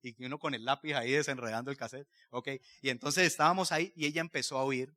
Y 0.00 0.24
uno 0.24 0.38
con 0.38 0.54
el 0.54 0.64
lápiz 0.64 0.94
ahí 0.94 1.10
desenredando 1.10 1.72
el 1.72 1.76
cassette. 1.76 2.08
Ok. 2.30 2.48
Y 2.82 2.90
entonces 2.90 3.26
estábamos 3.26 3.72
ahí 3.72 3.92
y 3.96 4.06
ella 4.06 4.20
empezó 4.20 4.56
a 4.56 4.62
oír 4.62 4.94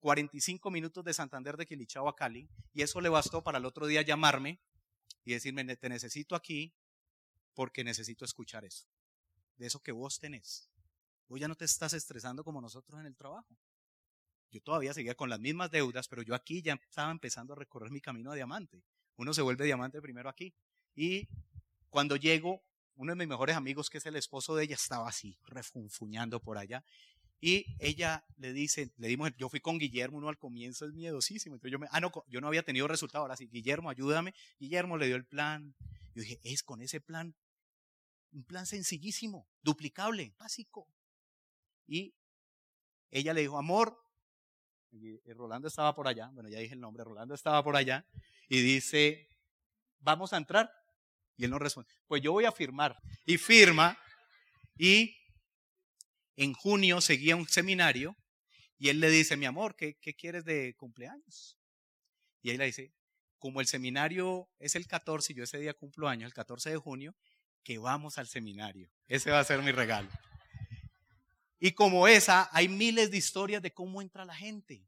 45 0.00 0.70
minutos 0.70 1.04
de 1.04 1.12
Santander 1.12 1.56
de 1.58 1.66
Quilichao 1.66 2.08
a 2.08 2.16
Cali. 2.16 2.48
Y 2.72 2.80
eso 2.80 3.02
le 3.02 3.10
bastó 3.10 3.44
para 3.44 3.58
el 3.58 3.66
otro 3.66 3.86
día 3.86 4.00
llamarme 4.00 4.60
y 5.24 5.32
decirme, 5.32 5.64
te 5.76 5.88
necesito 5.90 6.34
aquí 6.34 6.74
porque 7.52 7.84
necesito 7.84 8.24
escuchar 8.24 8.64
eso. 8.64 8.86
De 9.56 9.66
eso 9.66 9.82
que 9.82 9.92
vos 9.92 10.18
tenés. 10.18 10.70
Vos 11.28 11.38
ya 11.38 11.48
no 11.48 11.54
te 11.54 11.64
estás 11.64 11.92
estresando 11.92 12.44
como 12.44 12.60
nosotros 12.60 12.98
en 12.98 13.06
el 13.06 13.16
trabajo. 13.16 13.56
Yo 14.54 14.60
todavía 14.60 14.94
seguía 14.94 15.16
con 15.16 15.28
las 15.28 15.40
mismas 15.40 15.68
deudas, 15.72 16.06
pero 16.06 16.22
yo 16.22 16.32
aquí 16.32 16.62
ya 16.62 16.74
estaba 16.74 17.10
empezando 17.10 17.54
a 17.54 17.56
recorrer 17.56 17.90
mi 17.90 18.00
camino 18.00 18.30
a 18.30 18.36
diamante. 18.36 18.84
Uno 19.16 19.34
se 19.34 19.42
vuelve 19.42 19.64
diamante 19.64 20.00
primero 20.00 20.28
aquí. 20.28 20.54
Y 20.94 21.28
cuando 21.88 22.14
llego, 22.14 22.62
uno 22.94 23.10
de 23.10 23.16
mis 23.16 23.26
mejores 23.26 23.56
amigos, 23.56 23.90
que 23.90 23.98
es 23.98 24.06
el 24.06 24.14
esposo 24.14 24.54
de 24.54 24.62
ella, 24.62 24.76
estaba 24.76 25.08
así, 25.08 25.36
refunfuñando 25.42 26.40
por 26.40 26.56
allá. 26.56 26.84
Y 27.40 27.66
ella 27.80 28.24
le 28.36 28.52
dice, 28.52 28.92
le 28.96 29.08
dimos, 29.08 29.32
yo 29.36 29.48
fui 29.48 29.58
con 29.58 29.76
Guillermo, 29.76 30.18
uno 30.18 30.28
al 30.28 30.38
comienzo 30.38 30.86
es 30.86 30.92
miedosísimo. 30.92 31.56
Entonces 31.56 31.72
yo 31.72 31.80
me, 31.80 31.88
ah, 31.90 31.98
no, 31.98 32.12
yo 32.28 32.40
no 32.40 32.46
había 32.46 32.62
tenido 32.62 32.86
resultado. 32.86 33.22
Ahora 33.24 33.36
sí, 33.36 33.48
Guillermo, 33.48 33.90
ayúdame. 33.90 34.34
Guillermo 34.60 34.96
le 34.96 35.06
dio 35.06 35.16
el 35.16 35.26
plan. 35.26 35.74
Yo 36.14 36.22
dije, 36.22 36.38
es 36.44 36.62
con 36.62 36.80
ese 36.80 37.00
plan, 37.00 37.34
un 38.30 38.44
plan 38.44 38.66
sencillísimo, 38.66 39.48
duplicable, 39.62 40.32
básico. 40.38 40.86
Y 41.88 42.14
ella 43.10 43.34
le 43.34 43.40
dijo, 43.40 43.58
amor, 43.58 44.03
y 44.94 45.32
Rolando 45.32 45.68
estaba 45.68 45.94
por 45.94 46.06
allá, 46.08 46.30
bueno, 46.32 46.48
ya 46.48 46.58
dije 46.58 46.74
el 46.74 46.80
nombre, 46.80 47.04
Rolando 47.04 47.34
estaba 47.34 47.62
por 47.62 47.76
allá, 47.76 48.06
y 48.48 48.60
dice, 48.60 49.28
vamos 50.00 50.32
a 50.32 50.36
entrar. 50.36 50.70
Y 51.36 51.44
él 51.44 51.50
no 51.50 51.58
responde, 51.58 51.90
pues 52.06 52.22
yo 52.22 52.32
voy 52.32 52.44
a 52.44 52.52
firmar. 52.52 52.96
Y 53.24 53.38
firma, 53.38 53.98
y 54.76 55.16
en 56.36 56.52
junio 56.52 57.00
seguía 57.00 57.36
un 57.36 57.48
seminario, 57.48 58.16
y 58.78 58.88
él 58.88 59.00
le 59.00 59.08
dice, 59.08 59.36
mi 59.36 59.46
amor, 59.46 59.76
¿qué, 59.76 59.96
quieres 60.16 60.44
de 60.44 60.74
cumpleaños? 60.76 61.58
Y 62.42 62.50
ella 62.50 62.58
le 62.58 62.66
dice, 62.66 62.92
como 63.38 63.60
el 63.60 63.66
seminario 63.66 64.48
es 64.58 64.74
el 64.74 64.86
14 64.86 65.32
y 65.32 65.36
yo 65.36 65.44
ese 65.44 65.58
día 65.58 65.74
cumplo 65.74 66.08
años, 66.08 66.26
el 66.26 66.34
14 66.34 66.70
de 66.70 66.76
junio, 66.76 67.16
que 67.62 67.78
vamos 67.78 68.18
al 68.18 68.26
seminario. 68.26 68.90
Ese 69.06 69.30
va 69.30 69.40
a 69.40 69.44
ser 69.44 69.62
mi 69.62 69.72
regalo. 69.72 70.08
Y 71.58 71.72
como 71.72 72.08
esa, 72.08 72.48
hay 72.52 72.68
miles 72.68 73.10
de 73.10 73.16
historias 73.16 73.62
de 73.62 73.72
cómo 73.72 74.02
entra 74.02 74.24
la 74.24 74.34
gente. 74.34 74.86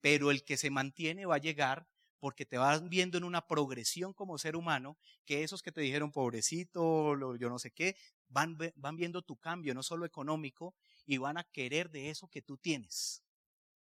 Pero 0.00 0.30
el 0.30 0.44
que 0.44 0.56
se 0.56 0.70
mantiene 0.70 1.26
va 1.26 1.36
a 1.36 1.38
llegar 1.38 1.86
porque 2.22 2.46
te 2.46 2.56
vas 2.56 2.88
viendo 2.88 3.18
en 3.18 3.24
una 3.24 3.48
progresión 3.48 4.12
como 4.12 4.38
ser 4.38 4.54
humano, 4.54 4.96
que 5.24 5.42
esos 5.42 5.60
que 5.60 5.72
te 5.72 5.80
dijeron 5.80 6.12
pobrecito, 6.12 7.16
yo 7.36 7.48
no 7.48 7.58
sé 7.58 7.72
qué, 7.72 7.96
van, 8.28 8.56
van 8.76 8.96
viendo 8.96 9.22
tu 9.22 9.36
cambio, 9.36 9.74
no 9.74 9.82
solo 9.82 10.06
económico, 10.06 10.76
y 11.04 11.18
van 11.18 11.36
a 11.36 11.42
querer 11.42 11.90
de 11.90 12.10
eso 12.10 12.28
que 12.28 12.40
tú 12.40 12.56
tienes. 12.56 13.24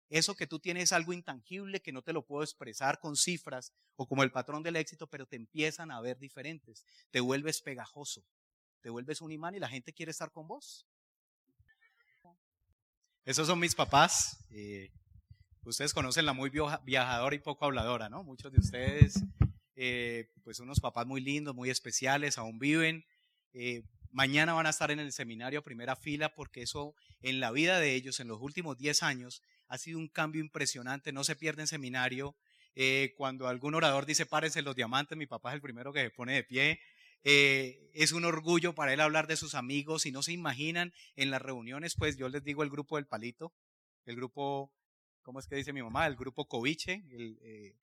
Eso 0.10 0.36
que 0.36 0.48
tú 0.48 0.60
tienes 0.60 0.84
es 0.84 0.92
algo 0.92 1.14
intangible 1.14 1.82
que 1.82 1.92
no 1.92 2.02
te 2.02 2.14
lo 2.14 2.26
puedo 2.26 2.44
expresar 2.44 3.00
con 3.00 3.16
cifras 3.16 3.74
o 3.96 4.06
como 4.06 4.22
el 4.22 4.32
patrón 4.32 4.64
del 4.64 4.76
éxito, 4.76 5.08
pero 5.08 5.26
te 5.26 5.36
empiezan 5.36 5.90
a 5.90 6.02
ver 6.02 6.20
diferentes. 6.20 6.86
Te 7.12 7.22
vuelves 7.22 7.62
pegajoso, 7.62 8.26
te 8.82 8.90
vuelves 8.90 9.22
un 9.22 9.32
imán 9.32 9.56
y 9.56 9.60
la 9.60 9.70
gente 9.70 9.94
quiere 9.94 10.12
estar 10.12 10.32
con 10.32 10.48
vos. 10.48 10.86
Esos 13.26 13.48
son 13.48 13.60
mis 13.60 13.74
papás. 13.74 14.38
Eh, 14.52 14.92
ustedes 15.64 15.96
conocen 15.96 16.28
la 16.28 16.34
muy 16.34 16.52
viajadora 16.84 17.36
y 17.36 17.40
poco 17.40 17.66
habladora, 17.66 18.08
¿no? 18.08 18.24
Muchos 18.24 18.52
de 18.52 18.60
ustedes, 18.60 19.20
eh, 19.76 20.30
pues 20.44 20.60
unos 20.60 20.80
papás 20.80 21.08
muy 21.08 21.22
lindos, 21.22 21.56
muy 21.56 21.72
especiales, 21.72 22.38
aún 22.38 22.60
viven. 22.60 23.04
Eh, 23.54 23.82
mañana 24.12 24.54
van 24.54 24.68
a 24.68 24.70
estar 24.70 24.92
en 24.92 25.00
el 25.00 25.12
seminario 25.12 25.62
a 25.62 25.64
primera 25.64 25.96
fila 25.96 26.36
porque 26.36 26.62
eso 26.62 26.94
en 27.22 27.40
la 27.40 27.50
vida 27.50 27.80
de 27.80 27.96
ellos, 27.96 28.20
en 28.20 28.28
los 28.28 28.40
últimos 28.42 28.78
10 28.78 29.02
años, 29.02 29.42
ha 29.70 29.80
sido 29.80 29.98
un 29.98 30.08
cambio 30.08 30.40
impresionante. 30.40 31.12
No 31.12 31.24
se 31.24 31.36
pierden 31.36 31.66
seminario. 31.66 32.36
cuando 33.18 33.48
algún 33.48 33.74
orador 33.74 34.06
dice 34.06 34.28
párense 34.28 34.62
los 34.62 34.76
diamantes, 34.76 35.18
mi 35.18 35.26
papá 35.26 35.50
es 35.50 35.56
el 35.56 35.62
primero 35.62 35.92
que 35.92 36.02
se 36.02 36.12
pone 36.12 36.34
de 36.36 36.44
pie. 36.44 36.80
Eh, 37.26 37.90
es 37.94 38.12
un 38.12 38.24
orgullo 38.24 38.74
para 38.76 38.94
él 38.94 39.02
hablar 39.02 39.28
de 39.28 39.36
sus 39.36 39.56
amigos 39.56 40.06
y 40.06 40.12
no 40.12 40.22
se 40.22 40.32
imaginan 40.32 40.94
en 41.16 41.32
las 41.32 41.42
reuniones, 41.42 41.96
pues 41.96 42.18
yo 42.18 42.30
les 42.30 42.44
digo 42.44 42.64
el 42.64 42.70
grupo 42.70 42.98
del 42.98 43.08
palito, 43.08 43.52
el 44.06 44.16
grupo, 44.16 44.72
¿cómo 45.24 45.40
es 45.40 45.48
que 45.48 45.56
dice 45.56 45.74
mi 45.74 45.82
mamá? 45.82 46.06
El 46.06 46.16
grupo 46.16 46.48
Coviche, 46.48 47.04
el, 47.10 47.40
eh, 47.42 47.76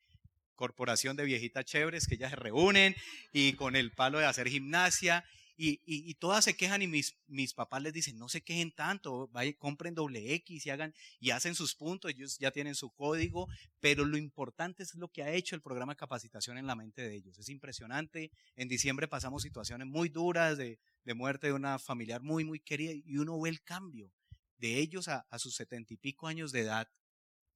corporación 0.54 1.16
de 1.16 1.24
viejitas 1.24 1.64
chéveres 1.64 2.06
que 2.06 2.16
ya 2.16 2.30
se 2.30 2.36
reúnen 2.36 2.94
y 3.32 3.54
con 3.54 3.74
el 3.74 3.90
palo 3.90 4.20
de 4.20 4.26
hacer 4.26 4.48
gimnasia 4.48 5.24
y, 5.56 6.14
todas 6.14 6.44
se 6.44 6.56
quejan 6.56 6.82
y 6.82 6.86
mis, 6.86 7.16
mis 7.26 7.54
papás 7.54 7.82
les 7.82 7.92
dicen, 7.92 8.18
no 8.18 8.28
se 8.28 8.42
quejen 8.42 8.72
tanto, 8.72 9.28
vayan, 9.28 9.54
compren 9.54 9.94
doble 9.94 10.34
X 10.34 10.66
y 10.66 10.70
hagan 10.70 10.94
y 11.20 11.30
hacen 11.30 11.54
sus 11.54 11.74
puntos, 11.74 12.10
ellos 12.10 12.38
ya 12.38 12.50
tienen 12.50 12.74
su 12.74 12.90
código, 12.90 13.48
pero 13.80 14.04
lo 14.04 14.16
importante 14.16 14.82
es 14.82 14.94
lo 14.94 15.08
que 15.08 15.22
ha 15.22 15.32
hecho 15.32 15.54
el 15.54 15.62
programa 15.62 15.92
de 15.92 15.98
capacitación 15.98 16.58
en 16.58 16.66
la 16.66 16.74
mente 16.74 17.02
de 17.02 17.14
ellos. 17.14 17.38
Es 17.38 17.48
impresionante. 17.48 18.32
En 18.56 18.68
diciembre 18.68 19.08
pasamos 19.08 19.42
situaciones 19.42 19.86
muy 19.86 20.08
duras 20.08 20.56
de, 20.56 20.78
muerte 21.14 21.48
de 21.48 21.52
una 21.52 21.78
familiar 21.78 22.22
muy, 22.22 22.44
muy 22.44 22.60
querida 22.60 22.92
y 22.92 23.18
uno 23.18 23.40
ve 23.40 23.50
el 23.50 23.62
cambio 23.62 24.10
de 24.58 24.78
ellos 24.78 25.08
a, 25.08 25.26
sus 25.38 25.54
setenta 25.56 25.92
y 25.92 25.96
pico 25.96 26.28
años 26.28 26.52
de 26.52 26.60
edad 26.60 26.88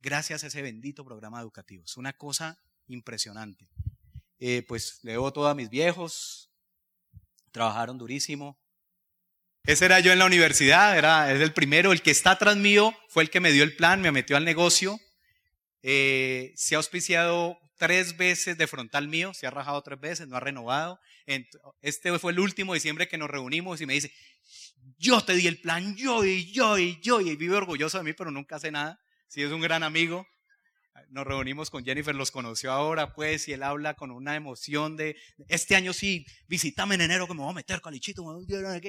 gracias 0.01 0.45
a 0.45 0.49
ese 0.49 0.63
bendito 0.63 1.05
programa 1.05 1.41
educativo. 1.41 1.85
Es 1.85 1.97
una 1.97 2.13
cosa 2.13 2.61
impresionante. 2.89 3.69
Eh, 4.39 4.63
pues 4.69 5.03
leo 5.03 5.33
todo 5.33 5.49
a 5.49 5.55
mis 5.55 5.71
viejos, 5.71 6.46
trabajaron 7.57 7.97
durísimo. 7.97 8.61
Ese 9.65 9.87
era 9.87 9.99
yo 10.01 10.13
en 10.13 10.19
la 10.19 10.27
universidad, 10.27 10.99
era 10.99 11.33
el 11.33 11.55
primero, 11.55 11.91
el 11.93 12.03
que 12.03 12.11
está 12.11 12.33
atrás 12.33 12.55
mío 12.59 12.95
fue 13.09 13.23
el 13.23 13.31
que 13.31 13.41
me 13.41 13.51
dio 13.51 13.65
el 13.65 13.75
plan, 13.75 14.03
me 14.03 14.13
metió 14.13 14.37
al 14.37 14.45
negocio. 14.45 15.01
Eh, 15.81 16.53
se 16.55 16.75
ha 16.75 16.79
auspiciado 16.79 17.59
tres 17.79 18.19
veces 18.19 18.59
de 18.59 18.67
frontal 18.67 19.09
mío, 19.09 19.33
se 19.33 19.47
ha 19.47 19.51
rajado 19.51 19.81
tres 19.81 19.99
veces, 19.99 20.29
no 20.29 20.37
ha 20.37 20.41
renovado. 20.41 21.01
Este 21.81 22.19
fue 22.19 22.33
el 22.33 22.41
último 22.41 22.75
diciembre 22.75 23.09
que 23.09 23.17
nos 23.17 23.31
reunimos 23.31 23.81
y 23.81 23.87
me 23.87 23.95
dice, 23.95 24.13
yo 24.99 25.25
te 25.25 25.33
di 25.33 25.47
el 25.47 25.59
plan, 25.59 25.97
yo 25.97 26.27
y 26.27 26.53
yo 26.53 26.77
y 26.77 27.01
yo, 27.01 27.23
y 27.23 27.37
vive 27.37 27.57
orgulloso 27.57 27.97
de 27.97 28.05
mí, 28.05 28.13
pero 28.13 28.31
nunca 28.31 28.57
hace 28.57 28.71
nada. 28.71 29.01
Sí, 29.29 29.43
es 29.43 29.51
un 29.51 29.63
gran 29.63 29.83
amigo 29.83 30.27
nos 31.11 31.27
reunimos 31.27 31.71
con 31.71 31.85
Jennifer, 31.85 32.15
los 32.15 32.31
conoció 32.31 32.73
ahora, 32.73 33.13
pues, 33.13 33.49
y 33.49 33.53
él 33.53 33.63
habla 33.63 33.95
con 33.95 34.11
una 34.11 34.37
emoción 34.37 34.97
de, 34.97 35.17
este 35.49 35.77
año 35.77 35.93
sí, 35.93 36.27
visítame 36.49 36.97
en 36.97 37.03
enero 37.03 37.27
que 37.27 37.35
me 37.35 37.41
voy 37.41 37.51
a 37.51 37.55
meter 37.55 37.81
calichito, 37.81 38.25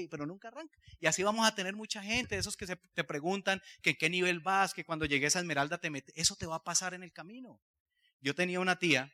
pero 0.09 0.25
nunca 0.25 0.47
arranca. 0.47 0.77
Y 0.99 1.07
así 1.07 1.23
vamos 1.23 1.47
a 1.47 1.55
tener 1.55 1.75
mucha 1.75 2.01
gente, 2.01 2.37
esos 2.37 2.57
que 2.57 2.67
se, 2.67 2.75
te 2.75 3.03
preguntan 3.03 3.61
que 3.81 3.91
en 3.91 3.95
qué 3.97 4.09
nivel 4.09 4.39
vas, 4.39 4.73
que 4.73 4.83
cuando 4.83 5.05
llegues 5.05 5.35
a 5.35 5.39
Esmeralda 5.39 5.77
te 5.77 5.89
metes, 5.89 6.13
eso 6.15 6.35
te 6.35 6.45
va 6.45 6.57
a 6.57 6.63
pasar 6.63 6.93
en 6.93 7.03
el 7.03 7.11
camino. 7.11 7.61
Yo 8.21 8.33
tenía 8.33 8.59
una 8.59 8.79
tía 8.79 9.13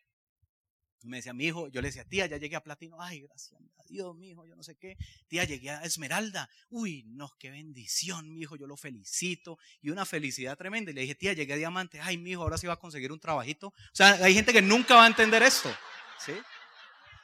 me 1.03 1.17
decía, 1.17 1.33
mi 1.33 1.45
hijo, 1.45 1.67
yo 1.67 1.81
le 1.81 1.89
decía, 1.89 2.05
tía, 2.05 2.25
ya 2.27 2.37
llegué 2.37 2.55
a 2.55 2.63
platino. 2.63 3.01
Ay, 3.01 3.21
gracias 3.21 3.53
a 3.53 3.83
Dios, 3.89 4.15
mi 4.15 4.29
hijo, 4.29 4.45
yo 4.45 4.55
no 4.55 4.63
sé 4.63 4.77
qué. 4.77 4.97
Tía, 5.27 5.43
llegué 5.43 5.69
a 5.69 5.81
esmeralda. 5.81 6.49
Uy, 6.69 7.03
no, 7.07 7.29
qué 7.37 7.51
bendición, 7.51 8.31
mi 8.33 8.41
hijo, 8.41 8.55
yo 8.55 8.67
lo 8.67 8.77
felicito. 8.77 9.57
Y 9.81 9.89
una 9.89 10.05
felicidad 10.05 10.57
tremenda. 10.57 10.91
Y 10.91 10.93
le 10.93 11.01
dije, 11.01 11.15
tía, 11.15 11.33
llegué 11.33 11.53
a 11.53 11.57
diamante. 11.57 11.99
Ay, 11.99 12.17
mi 12.17 12.31
hijo, 12.31 12.43
ahora 12.43 12.57
sí 12.57 12.67
va 12.67 12.73
a 12.73 12.79
conseguir 12.79 13.11
un 13.11 13.19
trabajito. 13.19 13.67
O 13.67 13.73
sea, 13.91 14.13
hay 14.23 14.33
gente 14.33 14.53
que 14.53 14.61
nunca 14.61 14.95
va 14.95 15.03
a 15.03 15.07
entender 15.07 15.43
esto. 15.43 15.75
¿Sí? 16.25 16.33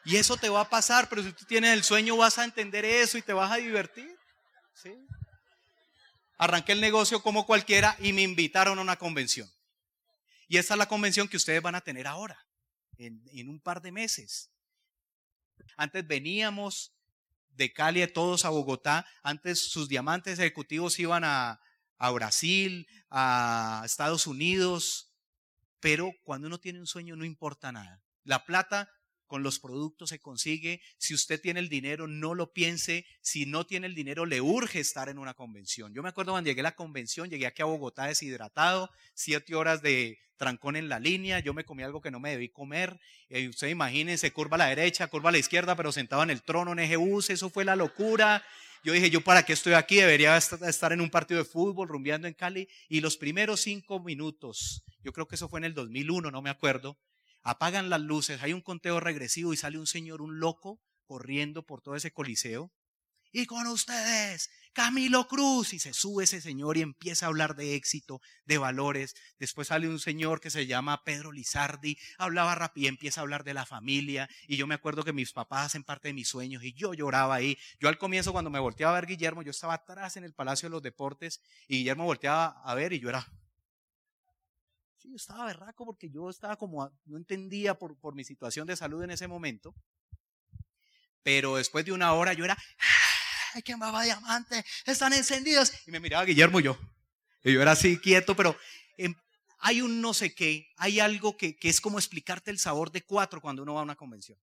Y 0.03 0.17
eso 0.17 0.35
te 0.35 0.49
va 0.49 0.61
a 0.61 0.69
pasar, 0.69 1.07
pero 1.07 1.23
si 1.23 1.31
tú 1.31 1.45
tienes 1.45 1.73
el 1.73 1.83
sueño 1.83 2.17
vas 2.17 2.37
a 2.37 2.43
entender 2.43 2.83
eso 2.83 3.17
y 3.17 3.21
te 3.21 3.31
vas 3.31 3.51
a 3.51 3.57
divertir. 3.57 4.13
¿Sí? 4.73 4.93
Arranqué 6.37 6.73
el 6.73 6.81
negocio 6.81 7.21
como 7.21 7.45
cualquiera 7.45 7.95
y 7.99 8.11
me 8.11 8.23
invitaron 8.23 8.77
a 8.77 8.81
una 8.81 8.97
convención. 8.97 9.49
Y 10.49 10.57
esta 10.57 10.73
es 10.73 10.77
la 10.77 10.87
convención 10.87 11.29
que 11.29 11.37
ustedes 11.37 11.61
van 11.61 11.75
a 11.75 11.81
tener 11.81 12.07
ahora 12.07 12.48
en, 12.99 13.49
un 13.49 13.59
par 13.59 13.81
de 13.81 13.91
meses. 13.91 14.51
Antes 15.77 16.05
veníamos 16.05 16.93
de 17.55 17.73
Cali 17.73 18.05
todos 18.07 18.45
a 18.45 18.49
Bogotá, 18.49 19.05
antes 19.23 19.71
sus 19.71 19.89
diamantes 19.89 20.39
ejecutivos 20.39 20.99
iban 20.99 21.23
a, 21.23 21.59
a 21.97 22.11
Brasil, 22.11 22.87
a 23.09 23.81
Estados 23.85 24.27
Unidos, 24.27 25.11
pero 25.79 26.11
cuando 26.23 26.47
uno 26.47 26.59
tiene 26.59 26.79
un 26.79 26.87
sueño 26.87 27.15
no 27.15 27.25
importa 27.25 27.71
nada. 27.71 28.01
La 28.23 28.45
plata 28.45 28.89
con 29.29 29.43
los 29.43 29.59
productos 29.59 30.09
se 30.09 30.19
consigue. 30.19 30.81
Si 30.97 31.13
usted 31.13 31.39
tiene 31.39 31.61
el 31.61 31.69
dinero, 31.69 32.07
no 32.07 32.33
lo 32.35 32.51
piense. 32.51 33.05
Si 33.21 33.45
no 33.45 33.65
tiene 33.65 33.87
el 33.87 33.95
dinero, 33.95 34.25
le 34.25 34.41
urge 34.41 34.81
estar 34.81 35.07
en 35.07 35.19
una 35.19 35.35
convención. 35.35 35.93
Yo 35.93 36.03
me 36.03 36.09
acuerdo 36.09 36.33
cuando 36.33 36.49
llegué 36.49 36.59
a 36.59 36.63
la 36.63 36.75
convención, 36.75 37.29
llegué 37.29 37.45
aquí 37.45 37.61
a 37.61 37.65
Bogotá 37.65 38.07
deshidratado, 38.07 38.89
siete 39.13 39.55
horas 39.55 39.81
de 39.81 40.17
trancón 40.35 40.75
en 40.75 40.89
la 40.89 40.99
línea, 40.99 41.39
yo 41.39 41.53
me 41.53 41.63
comí 41.63 41.83
algo 41.83 42.01
que 42.01 42.11
no 42.11 42.19
me 42.19 42.31
debí 42.31 42.49
comer. 42.49 42.99
Eh, 43.29 43.47
usted 43.49 43.67
imagínense, 43.67 44.31
curva 44.31 44.55
a 44.55 44.57
la 44.57 44.67
derecha, 44.67 45.07
curva 45.07 45.29
a 45.29 45.31
la 45.31 45.37
izquierda, 45.37 45.75
pero 45.75 45.91
sentado 45.91 46.23
en 46.23 46.31
el 46.31 46.41
trono 46.41 46.71
en 46.71 46.79
eje 46.79 46.97
eso 47.29 47.49
fue 47.49 47.63
la 47.63 47.75
locura. 47.75 48.43
Yo 48.83 48.93
dije, 48.93 49.09
yo 49.09 49.21
para 49.21 49.43
qué 49.43 49.53
estoy 49.53 49.73
aquí, 49.73 49.97
debería 49.97 50.35
estar 50.37 50.91
en 50.91 51.01
un 51.01 51.11
partido 51.11 51.37
de 51.39 51.45
fútbol, 51.45 51.87
rumbeando 51.87 52.27
en 52.27 52.33
Cali. 52.33 52.67
Y 52.87 53.01
los 53.01 53.17
primeros 53.17 53.61
cinco 53.61 53.99
minutos, 53.99 54.83
yo 55.03 55.13
creo 55.13 55.27
que 55.27 55.35
eso 55.35 55.49
fue 55.49 55.59
en 55.59 55.65
el 55.65 55.73
2001, 55.73 56.31
no 56.31 56.41
me 56.41 56.49
acuerdo, 56.49 56.97
apagan 57.43 57.89
las 57.89 58.01
luces, 58.01 58.41
hay 58.41 58.53
un 58.53 58.61
conteo 58.61 58.99
regresivo 58.99 59.53
y 59.53 59.57
sale 59.57 59.77
un 59.77 59.87
señor, 59.87 60.21
un 60.21 60.39
loco, 60.39 60.79
corriendo 61.05 61.65
por 61.65 61.81
todo 61.81 61.95
ese 61.95 62.11
coliseo. 62.11 62.71
Y 63.31 63.45
con 63.45 63.67
ustedes, 63.67 64.49
Camilo 64.73 65.27
Cruz. 65.27 65.73
Y 65.73 65.79
se 65.79 65.93
sube 65.93 66.23
ese 66.23 66.41
señor 66.41 66.77
y 66.77 66.81
empieza 66.81 67.25
a 67.25 67.29
hablar 67.29 67.55
de 67.55 67.75
éxito, 67.75 68.21
de 68.45 68.57
valores. 68.57 69.13
Después 69.37 69.67
sale 69.67 69.87
un 69.87 69.99
señor 69.99 70.39
que 70.39 70.49
se 70.49 70.65
llama 70.65 71.03
Pedro 71.03 71.31
Lizardi, 71.31 71.97
hablaba 72.17 72.55
rápido 72.55 72.85
y 72.85 72.87
empieza 72.87 73.21
a 73.21 73.23
hablar 73.23 73.43
de 73.43 73.53
la 73.53 73.65
familia. 73.65 74.29
Y 74.47 74.57
yo 74.57 74.67
me 74.67 74.75
acuerdo 74.75 75.03
que 75.03 75.13
mis 75.13 75.31
papás 75.31 75.67
hacen 75.67 75.83
parte 75.83 76.07
de 76.07 76.13
mis 76.13 76.27
sueños 76.27 76.63
y 76.63 76.73
yo 76.73 76.93
lloraba 76.93 77.35
ahí. 77.35 77.57
Yo 77.79 77.89
al 77.89 77.97
comienzo 77.97 78.31
cuando 78.31 78.49
me 78.49 78.59
volteaba 78.59 78.97
a 78.97 79.01
ver 79.01 79.09
Guillermo, 79.09 79.43
yo 79.43 79.51
estaba 79.51 79.75
atrás 79.75 80.17
en 80.17 80.23
el 80.23 80.33
Palacio 80.33 80.69
de 80.69 80.71
los 80.71 80.81
Deportes 80.81 81.41
y 81.67 81.77
Guillermo 81.77 82.05
volteaba 82.05 82.61
a 82.63 82.73
ver 82.73 82.93
y 82.93 82.99
yo 82.99 83.09
era 83.09 83.27
Sí, 84.99 85.09
yo 85.09 85.15
estaba 85.15 85.45
berraco 85.45 85.85
porque 85.85 86.09
yo 86.09 86.29
estaba 86.29 86.57
como, 86.57 86.91
no 87.05 87.17
entendía 87.17 87.73
por, 87.73 87.97
por 87.97 88.15
mi 88.15 88.25
situación 88.25 88.67
de 88.67 88.75
salud 88.75 89.01
en 89.01 89.11
ese 89.11 89.29
momento. 89.29 89.73
Pero 91.23 91.55
después 91.55 91.85
de 91.85 91.93
una 91.93 92.11
hora 92.11 92.33
yo 92.33 92.43
era, 92.43 92.57
¡ay, 93.53 93.61
qué 93.61 93.75
va 93.75 94.03
diamante! 94.03 94.65
Están 94.85 95.13
encendidos. 95.13 95.71
Y 95.87 95.91
me 95.91 96.01
miraba 96.01 96.25
Guillermo 96.25 96.59
y 96.59 96.63
yo. 96.63 96.77
Y 97.43 97.53
yo 97.53 97.61
era 97.61 97.71
así 97.71 97.97
quieto, 97.97 98.35
pero 98.35 98.57
em, 98.97 99.15
hay 99.59 99.81
un 99.81 100.01
no 100.01 100.13
sé 100.13 100.35
qué, 100.35 100.69
hay 100.75 100.99
algo 100.99 101.37
que, 101.37 101.55
que 101.55 101.69
es 101.69 101.79
como 101.79 101.97
explicarte 101.97 102.51
el 102.51 102.59
sabor 102.59 102.91
de 102.91 103.03
cuatro 103.03 103.39
cuando 103.39 103.63
uno 103.63 103.75
va 103.75 103.79
a 103.79 103.83
una 103.83 103.95
convención. 103.95 104.37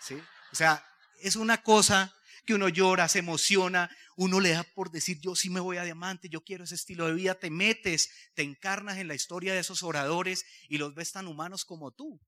¿Sí? 0.00 0.14
O 0.52 0.56
sea, 0.56 0.82
es 1.20 1.36
una 1.36 1.62
cosa 1.62 2.14
que 2.44 2.54
uno 2.54 2.68
llora, 2.68 3.08
se 3.08 3.20
emociona, 3.20 3.90
uno 4.16 4.40
le 4.40 4.50
da 4.50 4.62
por 4.62 4.90
decir, 4.90 5.20
yo 5.20 5.34
sí 5.34 5.50
me 5.50 5.60
voy 5.60 5.76
a 5.76 5.84
diamante, 5.84 6.28
yo 6.28 6.42
quiero 6.42 6.64
ese 6.64 6.74
estilo 6.74 7.06
de 7.06 7.14
vida, 7.14 7.34
te 7.34 7.50
metes, 7.50 8.10
te 8.34 8.42
encarnas 8.42 8.98
en 8.98 9.08
la 9.08 9.14
historia 9.14 9.54
de 9.54 9.60
esos 9.60 9.82
oradores 9.82 10.44
y 10.68 10.78
los 10.78 10.94
ves 10.94 11.12
tan 11.12 11.26
humanos 11.26 11.64
como 11.64 11.92
tú. 11.92 12.20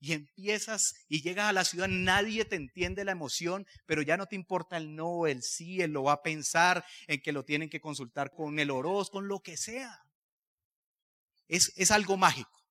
Y 0.00 0.12
empiezas 0.12 0.94
y 1.08 1.22
llegas 1.22 1.48
a 1.48 1.52
la 1.52 1.64
ciudad, 1.64 1.88
nadie 1.88 2.44
te 2.44 2.56
entiende 2.56 3.04
la 3.04 3.12
emoción, 3.12 3.66
pero 3.86 4.02
ya 4.02 4.16
no 4.16 4.26
te 4.26 4.36
importa 4.36 4.76
el 4.76 4.94
no, 4.94 5.26
el 5.26 5.42
sí, 5.42 5.80
él 5.80 5.92
lo 5.92 6.02
va 6.02 6.12
a 6.12 6.22
pensar, 6.22 6.84
en 7.06 7.22
que 7.22 7.32
lo 7.32 7.44
tienen 7.44 7.70
que 7.70 7.80
consultar 7.80 8.30
con 8.34 8.58
el 8.58 8.70
oroz, 8.70 9.08
con 9.08 9.28
lo 9.28 9.40
que 9.40 9.56
sea. 9.56 10.04
Es, 11.48 11.72
es 11.76 11.90
algo 11.90 12.16
mágico. 12.16 12.64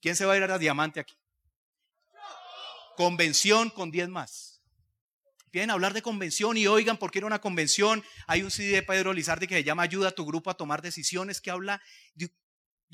¿Quién 0.00 0.16
se 0.16 0.24
va 0.24 0.34
a 0.34 0.36
ir 0.36 0.42
a 0.44 0.58
diamante 0.58 1.00
aquí? 1.00 1.16
Convención 2.96 3.70
con 3.70 3.90
10 3.90 4.08
más. 4.08 4.59
Vienen 5.52 5.70
a 5.70 5.72
hablar 5.72 5.94
de 5.94 6.02
convención 6.02 6.56
y 6.56 6.66
oigan, 6.68 6.96
¿por 6.96 7.10
qué 7.10 7.18
era 7.18 7.26
una 7.26 7.40
convención? 7.40 8.04
Hay 8.28 8.42
un 8.42 8.50
CD 8.50 8.72
de 8.72 8.82
Pedro 8.82 9.12
Lizardi 9.12 9.48
que 9.48 9.56
se 9.56 9.64
llama 9.64 9.82
Ayuda 9.82 10.08
a 10.08 10.12
tu 10.12 10.24
grupo 10.24 10.48
a 10.50 10.54
tomar 10.54 10.80
decisiones, 10.80 11.40
que 11.40 11.50
habla 11.50 11.82
de, 12.14 12.32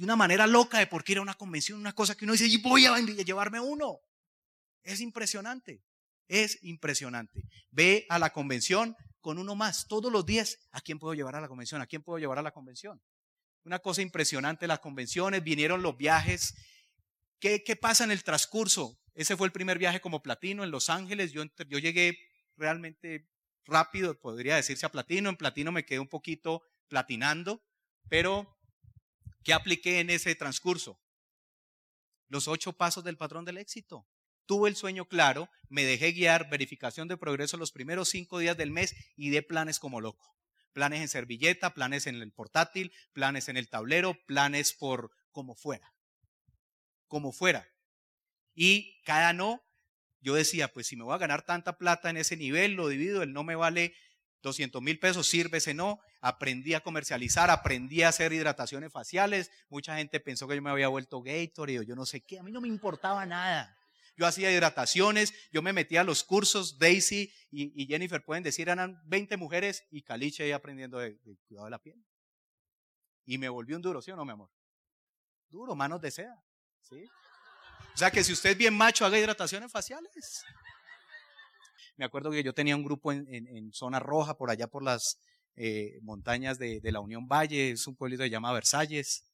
una 0.01 0.17
manera 0.17 0.47
loca 0.47 0.79
de 0.79 0.87
por 0.87 1.05
qué 1.05 1.13
era 1.13 1.23
una 1.23 1.35
convención, 1.35 1.79
una 1.79 1.93
cosa 1.93 2.15
que 2.15 2.25
uno 2.25 2.33
dice, 2.33 2.47
y 2.47 2.57
voy 2.57 2.87
a 2.87 2.99
llevarme 2.99 3.61
uno. 3.61 3.99
Es 4.83 5.01
impresionante, 5.01 5.83
es 6.29 6.59
impresionante. 6.63 7.43
Ve 7.71 8.07
a 8.09 8.19
la 8.19 8.31
convención 8.33 8.97
con 9.21 9.39
uno 9.39 9.55
más 9.55 9.87
todos 9.87 10.11
los 10.11 10.25
días. 10.25 10.59
¿A 10.73 10.81
quién 10.81 10.99
puedo 10.99 11.13
llevar 11.13 11.37
a 11.37 11.41
la 11.43 11.49
convención? 11.49 11.83
¿A 11.83 11.87
quién 11.87 12.03
puedo 12.03 12.19
llevar 12.19 12.39
a 12.39 12.43
la 12.43 12.53
convención? 12.53 13.03
Una 13.65 13.81
cosa 13.81 14.01
impresionante, 14.01 14.67
las 14.67 14.79
convenciones, 14.79 15.43
vinieron 15.43 15.83
los 15.83 15.97
viajes. 15.97 16.55
¿Qué, 17.39 17.63
qué 17.65 17.77
pasa 17.77 18.05
en 18.05 18.13
el 18.13 18.25
transcurso? 18.25 18.99
Ese 19.15 19.37
fue 19.37 19.47
el 19.47 19.53
primer 19.53 19.79
viaje 19.79 20.01
como 20.01 20.23
platino 20.23 20.63
en 20.63 20.71
Los 20.71 20.89
Ángeles. 20.89 21.33
Yo, 21.33 21.43
yo 21.69 21.79
llegué 21.79 22.19
realmente 22.57 23.29
rápido, 23.65 24.19
podría 24.21 24.57
decirse 24.57 24.87
a 24.87 24.91
platino. 24.91 25.29
En 25.29 25.37
platino 25.37 25.73
me 25.73 25.85
quedé 25.85 25.99
un 25.99 26.09
poquito 26.09 26.63
platinando, 26.89 27.65
pero 28.09 28.57
¿qué 29.45 29.53
apliqué 29.53 30.01
en 30.01 30.11
ese 30.11 30.35
transcurso? 30.35 31.01
Los 32.29 32.49
ocho 32.49 32.73
pasos 32.73 33.05
del 33.05 33.17
patrón 33.17 33.45
del 33.45 33.59
éxito. 33.59 34.07
Tuve 34.47 34.69
el 34.69 34.77
sueño 34.77 35.07
claro, 35.07 35.51
me 35.69 35.85
dejé 35.85 36.13
guiar, 36.13 36.49
verificación 36.49 37.09
de 37.09 37.17
progreso 37.17 37.57
los 37.57 37.73
primeros 37.73 38.09
cinco 38.09 38.39
días 38.39 38.57
del 38.57 38.71
mes 38.71 38.95
y 39.17 39.31
de 39.31 39.43
planes 39.43 39.81
como 39.81 40.01
loco. 40.01 40.37
Planes 40.73 41.01
en 41.01 41.09
servilleta, 41.09 41.75
planes 41.75 42.07
en 42.07 42.17
el 42.17 42.33
portátil, 42.33 42.93
planes 43.13 43.49
en 43.49 43.57
el 43.57 43.69
tablero, 43.69 44.15
planes 44.27 44.73
por 44.73 45.11
como 45.33 45.57
fuera. 45.57 45.93
Como 47.09 47.33
fuera. 47.33 47.69
Y 48.55 49.03
cada 49.03 49.33
no 49.33 49.66
yo 50.21 50.35
decía, 50.35 50.73
pues 50.73 50.87
si 50.87 50.97
me 50.97 51.05
voy 51.05 51.15
a 51.15 51.19
ganar 51.19 51.43
tanta 51.43 51.79
plata 51.79 52.11
en 52.11 52.17
ese 52.17 52.37
nivel, 52.37 52.73
lo 52.73 52.89
divido, 52.89 53.23
el 53.23 53.33
no 53.33 53.45
me 53.45 53.55
vale 53.55 53.95
200 54.43 54.81
mil 54.83 54.99
pesos, 54.99 55.27
sirve 55.27 55.59
ese 55.59 55.75
no. 55.75 56.01
Aprendí 56.21 56.75
a 56.75 56.81
comercializar, 56.81 57.51
aprendí 57.51 58.03
a 58.03 58.09
hacer 58.09 58.33
hidrataciones 58.33 58.93
faciales. 58.93 59.51
Mucha 59.69 59.97
gente 59.97 60.21
pensó 60.21 60.49
que 60.49 60.57
yo 60.57 60.63
me 60.63 60.71
había 60.71 60.89
vuelto 60.89 61.23
Gatorade 61.23 61.81
o 61.81 61.83
yo 61.83 61.95
no 61.95 62.07
sé 62.07 62.23
qué. 62.23 62.39
A 62.39 62.43
mí 62.43 62.53
no 62.53 62.61
me 62.61 62.69
importaba 62.69 63.27
nada. 63.27 63.77
Yo 64.17 64.27
hacía 64.27 64.51
hidrataciones, 64.51 65.35
yo 65.53 65.61
me 65.61 65.75
metía 65.75 66.01
a 66.01 66.05
los 66.05 66.25
cursos. 66.25 66.79
Daisy 66.79 67.33
y, 67.51 67.87
Jennifer 67.87 68.25
pueden 68.25 68.43
decir, 68.43 68.69
eran 68.69 69.01
20 69.07 69.37
mujeres 69.37 69.85
y 69.91 70.03
Caliche 70.03 70.45
ahí 70.45 70.53
aprendiendo 70.53 70.99
de, 70.99 71.19
cuidado 71.47 71.67
de 71.67 71.71
la 71.71 71.79
piel. 71.79 72.03
Y 73.27 73.37
me 73.39 73.49
volvió 73.49 73.77
un 73.77 73.83
duro, 73.83 74.01
¿sí 74.01 74.11
o 74.11 74.17
no, 74.17 74.25
mi 74.25 74.33
amor? 74.33 74.51
Duro, 75.49 75.75
manos 75.75 76.01
de 76.01 76.11
seda. 76.11 76.43
¿sí? 76.81 77.05
O 77.97 77.99
sea 77.99 78.11
que 78.11 78.23
si 78.23 78.35
usted 78.35 78.51
es 78.51 78.59
bien 78.59 78.75
macho, 78.75 79.07
haga 79.07 79.19
hidrataciones 79.19 79.73
faciales. 79.73 80.45
Me 81.97 82.05
acuerdo 82.05 82.31
que 82.31 82.43
yo 82.43 82.53
tenía 82.53 82.77
un 82.77 82.85
grupo 82.85 83.11
en, 83.11 83.73
zona 83.73 83.99
roja, 84.01 84.37
por 84.37 84.51
allá 84.51 84.67
por 84.67 84.85
las 84.85 85.19
eh, 85.55 85.99
montañas 86.03 86.59
de, 86.59 86.79
la 86.83 87.01
Unión 87.01 87.27
Valle, 87.27 87.71
es 87.71 87.87
un 87.87 87.97
pueblito 87.97 88.21
que 88.21 88.27
se 88.27 88.33
llama 88.33 88.53
Versalles. 88.53 89.25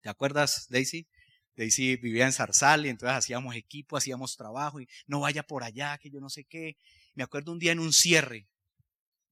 ¿Te 0.00 0.08
acuerdas, 0.08 0.64
Daisy? 0.70 1.08
Daisy 1.56 1.96
vivía 1.96 2.24
en 2.24 2.32
Zarzal 2.32 2.86
y 2.86 2.88
entonces 2.88 3.18
hacíamos 3.18 3.54
equipo, 3.54 3.98
hacíamos 3.98 4.38
trabajo 4.38 4.80
y 4.80 4.88
no 5.06 5.20
vaya 5.20 5.42
por 5.42 5.62
allá, 5.62 5.98
que 5.98 6.08
yo 6.08 6.20
no 6.20 6.30
sé 6.30 6.44
qué. 6.44 6.78
Me 7.12 7.22
acuerdo 7.22 7.52
un 7.52 7.58
día 7.58 7.72
en 7.72 7.80
un 7.80 7.92
cierre. 7.92 8.48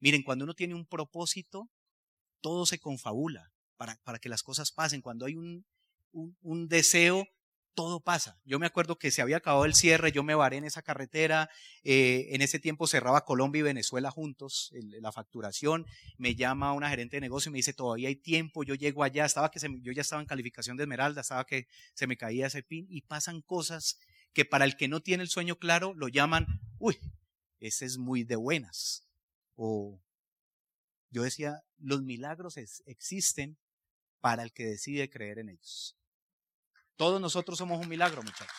Miren, 0.00 0.22
cuando 0.22 0.44
uno 0.44 0.52
tiene 0.52 0.74
un 0.74 0.84
propósito, 0.84 1.70
todo 2.42 2.66
se 2.66 2.78
confabula 2.78 3.50
para, 3.78 3.96
para 4.04 4.18
que 4.18 4.28
las 4.28 4.42
cosas 4.42 4.72
pasen. 4.72 5.00
Cuando 5.00 5.24
hay 5.24 5.36
un, 5.36 5.64
un 6.12 6.68
deseo, 6.68 7.26
todo 7.74 8.00
pasa. 8.00 8.40
Yo 8.44 8.58
me 8.58 8.66
acuerdo 8.66 8.98
que 8.98 9.10
se 9.10 9.20
había 9.20 9.38
acabado 9.38 9.64
el 9.64 9.74
cierre, 9.74 10.12
yo 10.12 10.22
me 10.22 10.34
varé 10.34 10.56
en 10.56 10.64
esa 10.64 10.82
carretera, 10.82 11.50
eh, 11.82 12.28
en 12.30 12.42
ese 12.42 12.58
tiempo 12.58 12.86
cerraba 12.86 13.24
Colombia 13.24 13.60
y 13.60 13.62
Venezuela 13.62 14.10
juntos, 14.10 14.72
la 14.72 15.12
facturación, 15.12 15.86
me 16.16 16.34
llama 16.34 16.72
una 16.72 16.88
gerente 16.88 17.16
de 17.16 17.20
negocio 17.20 17.50
y 17.50 17.52
me 17.52 17.58
dice, 17.58 17.72
todavía 17.72 18.08
hay 18.08 18.16
tiempo, 18.16 18.64
yo 18.64 18.74
llego 18.74 19.04
allá, 19.04 19.24
estaba 19.24 19.50
que 19.50 19.60
yo 19.82 19.92
ya 19.92 20.02
estaba 20.02 20.22
en 20.22 20.28
calificación 20.28 20.76
de 20.76 20.84
esmeralda, 20.84 21.20
estaba 21.20 21.44
que 21.44 21.66
se 21.94 22.06
me 22.06 22.16
caía 22.16 22.46
ese 22.46 22.62
pin 22.62 22.86
y 22.88 23.02
pasan 23.02 23.42
cosas 23.42 23.98
que 24.32 24.44
para 24.44 24.64
el 24.64 24.76
que 24.76 24.88
no 24.88 25.00
tiene 25.00 25.22
el 25.22 25.28
sueño 25.28 25.56
claro 25.56 25.94
lo 25.94 26.08
llaman, 26.08 26.46
uy, 26.78 26.98
ese 27.60 27.84
es 27.86 27.98
muy 27.98 28.24
de 28.24 28.36
buenas. 28.36 29.08
O 29.56 30.00
yo 31.10 31.22
decía, 31.22 31.62
los 31.78 32.02
milagros 32.02 32.56
existen 32.56 33.56
para 34.20 34.42
el 34.42 34.52
que 34.52 34.64
decide 34.64 35.08
creer 35.10 35.38
en 35.38 35.50
ellos. 35.50 35.96
Todos 36.96 37.20
nosotros 37.20 37.58
somos 37.58 37.80
un 37.80 37.88
milagro, 37.88 38.22
muchachos. 38.22 38.56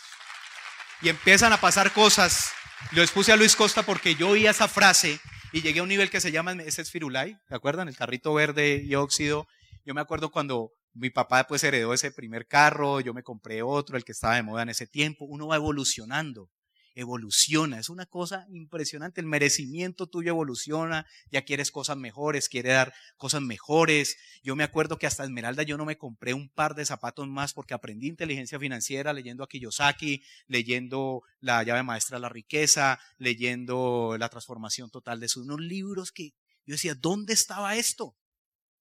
Y 1.02 1.10
empiezan 1.10 1.54
a 1.54 1.62
pasar 1.62 1.92
cosas. 1.94 2.52
Lo 2.92 3.02
expuse 3.02 3.32
a 3.32 3.38
Luis 3.38 3.56
Costa 3.56 3.84
porque 3.84 4.16
yo 4.16 4.30
oía 4.30 4.52
esa 4.52 4.68
frase 4.68 5.20
y 5.52 5.62
llegué 5.62 5.80
a 5.80 5.84
un 5.84 5.90
nivel 5.90 6.10
que 6.10 6.22
se 6.22 6.32
llama, 6.32 6.52
ese 6.54 6.82
es 6.82 6.92
Firulai, 6.92 7.38
¿te 7.48 7.56
acuerdan? 7.56 7.88
El 7.88 7.96
carrito 7.96 8.34
verde 8.34 8.84
y 8.86 8.96
óxido. 8.96 9.48
Yo 9.86 9.94
me 9.94 10.02
acuerdo 10.02 10.32
cuando 10.32 10.72
mi 10.94 11.10
papá 11.10 11.38
después 11.38 11.64
heredó 11.64 11.94
ese 11.94 12.12
primer 12.12 12.48
carro, 12.48 13.00
yo 13.00 13.14
me 13.14 13.24
compré 13.24 13.62
otro, 13.62 13.98
el 13.98 14.04
que 14.04 14.12
estaba 14.12 14.36
de 14.36 14.44
moda 14.44 14.64
en 14.64 14.70
ese 14.70 14.88
tiempo. 14.88 15.26
Uno 15.26 15.48
va 15.48 15.56
evolucionando 15.56 16.50
evoluciona. 16.96 17.80
Es 17.80 17.90
una 17.90 18.06
cosa 18.06 18.48
impresionante. 18.50 19.22
El 19.22 19.28
merecimiento 19.28 20.08
tuyo 20.08 20.30
evoluciona. 20.30 21.06
Ya 21.30 21.44
quieres 21.44 21.72
cosas 21.72 21.98
mejores, 21.98 22.50
quiere 22.50 22.70
dar 22.70 22.94
cosas 23.18 23.42
mejores. 23.42 24.18
Yo 24.44 24.56
me 24.56 24.64
acuerdo 24.64 24.98
que 24.98 25.06
hasta 25.06 25.24
Esmeralda 25.24 25.64
yo 25.64 25.78
no 25.78 25.86
me 25.86 25.98
compré 25.98 26.34
un 26.34 26.50
par 26.50 26.74
de 26.76 26.86
zapatos 26.86 27.28
más 27.28 27.54
porque 27.54 27.74
aprendí 27.74 28.08
inteligencia 28.08 28.60
financiera 28.60 29.14
leyendo 29.14 29.44
a 29.44 29.48
Kiyosaki, 29.48 30.24
leyendo 30.48 31.22
la 31.40 31.62
llave 31.64 31.84
maestra 31.84 32.18
de 32.18 32.22
la 32.22 32.30
riqueza, 32.30 33.00
leyendo 33.18 34.16
la 34.18 34.30
transformación 34.30 34.90
total 34.90 35.20
de 35.20 35.28
sus 35.28 35.44
unos 35.44 35.60
libros 35.60 36.12
que 36.12 36.34
yo 36.66 36.74
decía, 36.74 36.96
¿dónde 36.96 37.34
estaba 37.34 37.76
esto? 37.76 38.18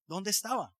¿Dónde 0.06 0.30
estaba? 0.30 0.74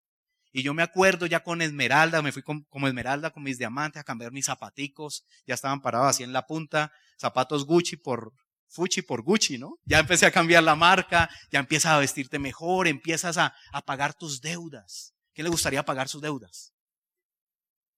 Y 0.56 0.62
yo 0.62 0.72
me 0.72 0.84
acuerdo 0.84 1.26
ya 1.26 1.42
con 1.42 1.62
Esmeralda, 1.62 2.22
me 2.22 2.30
fui 2.30 2.40
como 2.42 2.86
Esmeralda 2.86 3.32
con 3.32 3.42
mis 3.42 3.58
diamantes 3.58 3.98
a 3.98 4.04
cambiar 4.04 4.30
mis 4.30 4.46
zapaticos, 4.46 5.24
ya 5.48 5.54
estaban 5.54 5.82
parados 5.82 6.10
así 6.10 6.22
en 6.22 6.32
la 6.32 6.46
punta, 6.46 6.92
zapatos 7.18 7.66
Gucci 7.66 7.96
por 7.96 8.32
Fuchi 8.68 9.02
por 9.02 9.22
Gucci, 9.22 9.58
¿no? 9.58 9.80
Ya 9.84 9.98
empecé 9.98 10.26
a 10.26 10.30
cambiar 10.30 10.62
la 10.62 10.76
marca, 10.76 11.28
ya 11.50 11.58
empiezas 11.58 11.90
a 11.90 11.98
vestirte 11.98 12.38
mejor, 12.38 12.86
empiezas 12.86 13.36
a, 13.36 13.52
pagar 13.84 14.14
tus 14.14 14.40
deudas. 14.40 15.12
¿Quién 15.34 15.46
le 15.46 15.50
gustaría 15.50 15.84
pagar 15.84 16.08
sus 16.08 16.22
deudas? 16.22 16.72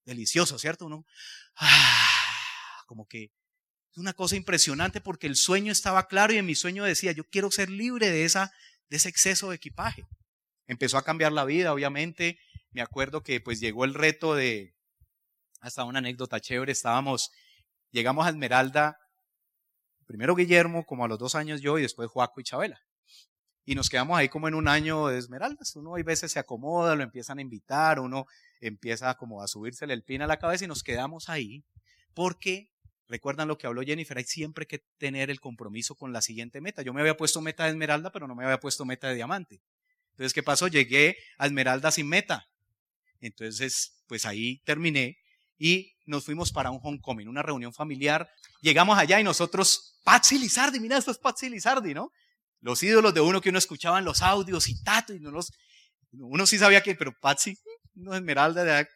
Delicioso, 0.07 0.59
¿cierto? 0.59 0.89
¿No? 0.89 1.05
Ah, 1.57 2.85
como 2.87 3.07
que 3.07 3.33
una 3.97 4.15
cosa 4.15 4.35
impresionante 4.35 5.03
porque 5.03 5.27
el 5.27 5.37
sueño 5.37 5.73
estaba 5.73 6.09
claro 6.09 6.33
y 6.33 6.39
en 6.39 6.47
mi 6.47 6.55
sueño 6.55 6.85
decía, 6.85 7.13
yo 7.13 7.25
quiero 7.25 7.51
ser 7.51 7.69
libre 7.69 8.11
de, 8.11 8.25
esa, 8.25 8.51
de 8.89 8.97
ese 8.97 9.11
exceso 9.11 9.51
de 9.51 9.57
equipaje. 9.57 10.07
Empezó 10.67 10.97
a 10.97 11.05
cambiar 11.05 11.33
la 11.33 11.45
vida, 11.45 11.73
obviamente. 11.73 12.39
Me 12.77 12.83
acuerdo 12.83 13.23
que 13.23 13.41
pues 13.41 13.59
llegó 13.59 13.87
el 13.87 13.95
reto 13.95 14.35
de, 14.35 14.75
hasta 15.63 15.85
una 15.85 16.01
anécdota 16.01 16.41
chévere, 16.41 16.73
estábamos, 16.73 17.31
llegamos 17.91 18.27
a 18.27 18.29
Esmeralda, 18.29 18.99
primero 20.05 20.35
Guillermo, 20.35 20.85
como 20.85 21.03
a 21.03 21.09
los 21.09 21.19
dos 21.19 21.35
años 21.37 21.63
yo, 21.63 21.79
y 21.79 21.83
después 21.83 22.11
Joaco 22.11 22.39
y 22.39 22.45
Chabela. 22.45 22.83
Y 23.65 23.77
nos 23.77 23.89
quedamos 23.89 24.19
ahí 24.19 24.29
como 24.29 24.47
en 24.47 24.55
un 24.55 24.69
año 24.69 25.07
de 25.07 25.17
Esmeraldas. 25.17 25.75
Uno 25.75 25.97
a 25.97 26.03
veces 26.03 26.33
se 26.33 26.39
acomoda, 26.39 26.95
lo 26.95 27.03
empiezan 27.03 27.39
a 27.39 27.41
invitar, 27.41 27.99
uno 27.99 28.27
empieza 28.61 29.15
como 29.15 29.41
a 29.41 29.49
subírsele 29.49 29.95
el 29.95 30.05
pin 30.05 30.21
a 30.21 30.27
la 30.27 30.39
cabeza 30.39 30.67
y 30.67 30.69
nos 30.69 30.83
quedamos 30.83 31.31
ahí 31.31 31.65
porque 32.13 32.75
Recuerdan 33.09 33.47
lo 33.47 33.57
que 33.57 33.69
habló 33.69 33.83
Jennifer, 33.83 34.19
hay 34.19 34.25
siempre 34.25 34.67
que 34.67 34.81
tener 34.99 35.31
el 35.31 35.39
compromiso 35.39 35.95
con 35.95 36.13
la 36.13 36.21
siguiente 36.21 36.61
meta. 36.61 36.83
Yo 36.83 36.93
me 36.93 37.01
había 37.01 37.17
puesto 37.17 37.41
meta 37.41 37.63
de 37.63 37.71
esmeralda, 37.71 38.11
pero 38.11 38.27
no 38.27 38.35
me 38.35 38.43
había 38.43 38.59
puesto 38.59 38.85
meta 38.85 39.07
de 39.07 39.15
diamante. 39.15 39.63
Entonces, 40.11 40.35
¿qué 40.35 40.43
pasó? 40.43 40.67
Llegué 40.67 41.17
a 41.39 41.47
esmeralda 41.47 41.93
sin 41.93 42.09
meta. 42.09 42.49
Entonces, 43.21 44.03
pues 44.07 44.27
ahí 44.27 44.61
terminé 44.65 45.19
y 45.59 45.95
nos 46.07 46.25
fuimos 46.25 46.53
para 46.53 46.71
un 46.71 46.81
homecoming, 46.83 47.29
una 47.29 47.43
reunión 47.43 47.73
familiar. 47.73 48.29
Llegamos 48.61 48.99
allá 48.99 49.21
y 49.21 49.25
nosotros, 49.25 49.99
Patsy 50.05 50.39
Lizardi, 50.39 50.81
mira, 50.81 50.97
esto 50.97 51.11
es 51.11 51.19
Patsy 51.19 51.49
Lizardi, 51.49 51.95
¿no? 51.95 52.11
Los 52.61 52.83
ídolos 52.83 53.15
de 53.15 53.21
uno 53.21 53.41
que 53.41 53.51
uno 53.51 53.59
escuchaba 53.59 54.01
los 54.01 54.23
audios 54.23 54.69
y 54.69 54.83
tato, 54.83 55.13
y 55.13 55.21
no 55.21 55.31
los, 55.31 55.53
uno 56.13 56.47
sí 56.47 56.59
sabía 56.59 56.83
que, 56.83 56.95
pero 56.95 57.13
Patsy, 57.21 57.57
no 57.95 58.15
Esmeralda 58.15 58.65
de 58.65 58.89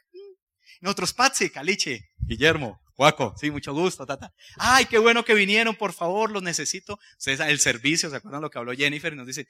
Nosotros, 0.81 1.13
Patsy, 1.13 1.51
Caliche, 1.51 2.11
Guillermo, 2.19 2.81
Guaco, 2.97 3.35
sí, 3.39 3.51
mucho 3.51 3.73
gusto, 3.73 4.07
tata. 4.07 4.33
Ay, 4.57 4.87
qué 4.87 4.99
bueno 4.99 5.25
que 5.25 5.35
vinieron, 5.35 5.75
por 5.75 5.93
favor, 5.93 6.31
los 6.31 6.43
necesito. 6.43 6.99
Ustedes, 7.19 7.41
el 7.41 7.59
servicio, 7.59 8.11
¿se 8.11 8.17
acuerdan 8.17 8.43
lo 8.43 8.51
que 8.51 8.59
habló 8.59 8.73
Jennifer? 8.73 9.13
Y 9.13 9.17
nos 9.17 9.27
dice, 9.27 9.49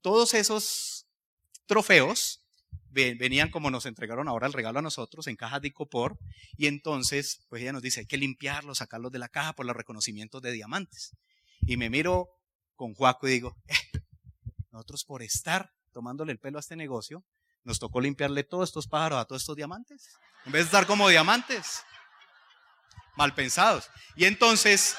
todos 0.00 0.34
esos 0.34 1.06
trofeos 1.66 2.41
venían 2.92 3.50
como 3.50 3.70
nos 3.70 3.86
entregaron 3.86 4.28
ahora 4.28 4.46
el 4.46 4.52
regalo 4.52 4.78
a 4.78 4.82
nosotros 4.82 5.26
en 5.26 5.36
cajas 5.36 5.62
de 5.62 5.68
icopor 5.68 6.18
y 6.56 6.66
entonces 6.66 7.40
pues 7.48 7.62
ella 7.62 7.72
nos 7.72 7.82
dice 7.82 8.00
hay 8.00 8.06
que 8.06 8.18
limpiarlos, 8.18 8.78
sacarlos 8.78 9.10
de 9.12 9.18
la 9.18 9.28
caja 9.28 9.54
por 9.54 9.66
los 9.66 9.76
reconocimientos 9.76 10.42
de 10.42 10.52
diamantes. 10.52 11.16
Y 11.62 11.76
me 11.76 11.90
miro 11.90 12.28
con 12.76 12.94
Juaco 12.94 13.28
y 13.28 13.32
digo, 13.32 13.56
eh, 13.68 13.74
nosotros 14.70 15.04
por 15.04 15.22
estar 15.22 15.72
tomándole 15.92 16.32
el 16.32 16.38
pelo 16.38 16.58
a 16.58 16.60
este 16.60 16.76
negocio, 16.76 17.24
nos 17.64 17.78
tocó 17.78 18.00
limpiarle 18.00 18.44
todos 18.44 18.68
estos 18.68 18.88
pájaros 18.88 19.20
a 19.20 19.24
todos 19.24 19.42
estos 19.42 19.56
diamantes, 19.56 20.18
en 20.46 20.52
vez 20.52 20.62
de 20.62 20.66
estar 20.66 20.86
como 20.86 21.08
diamantes 21.08 21.84
mal 23.16 23.34
pensados. 23.34 23.90
Y 24.16 24.24
entonces, 24.24 24.96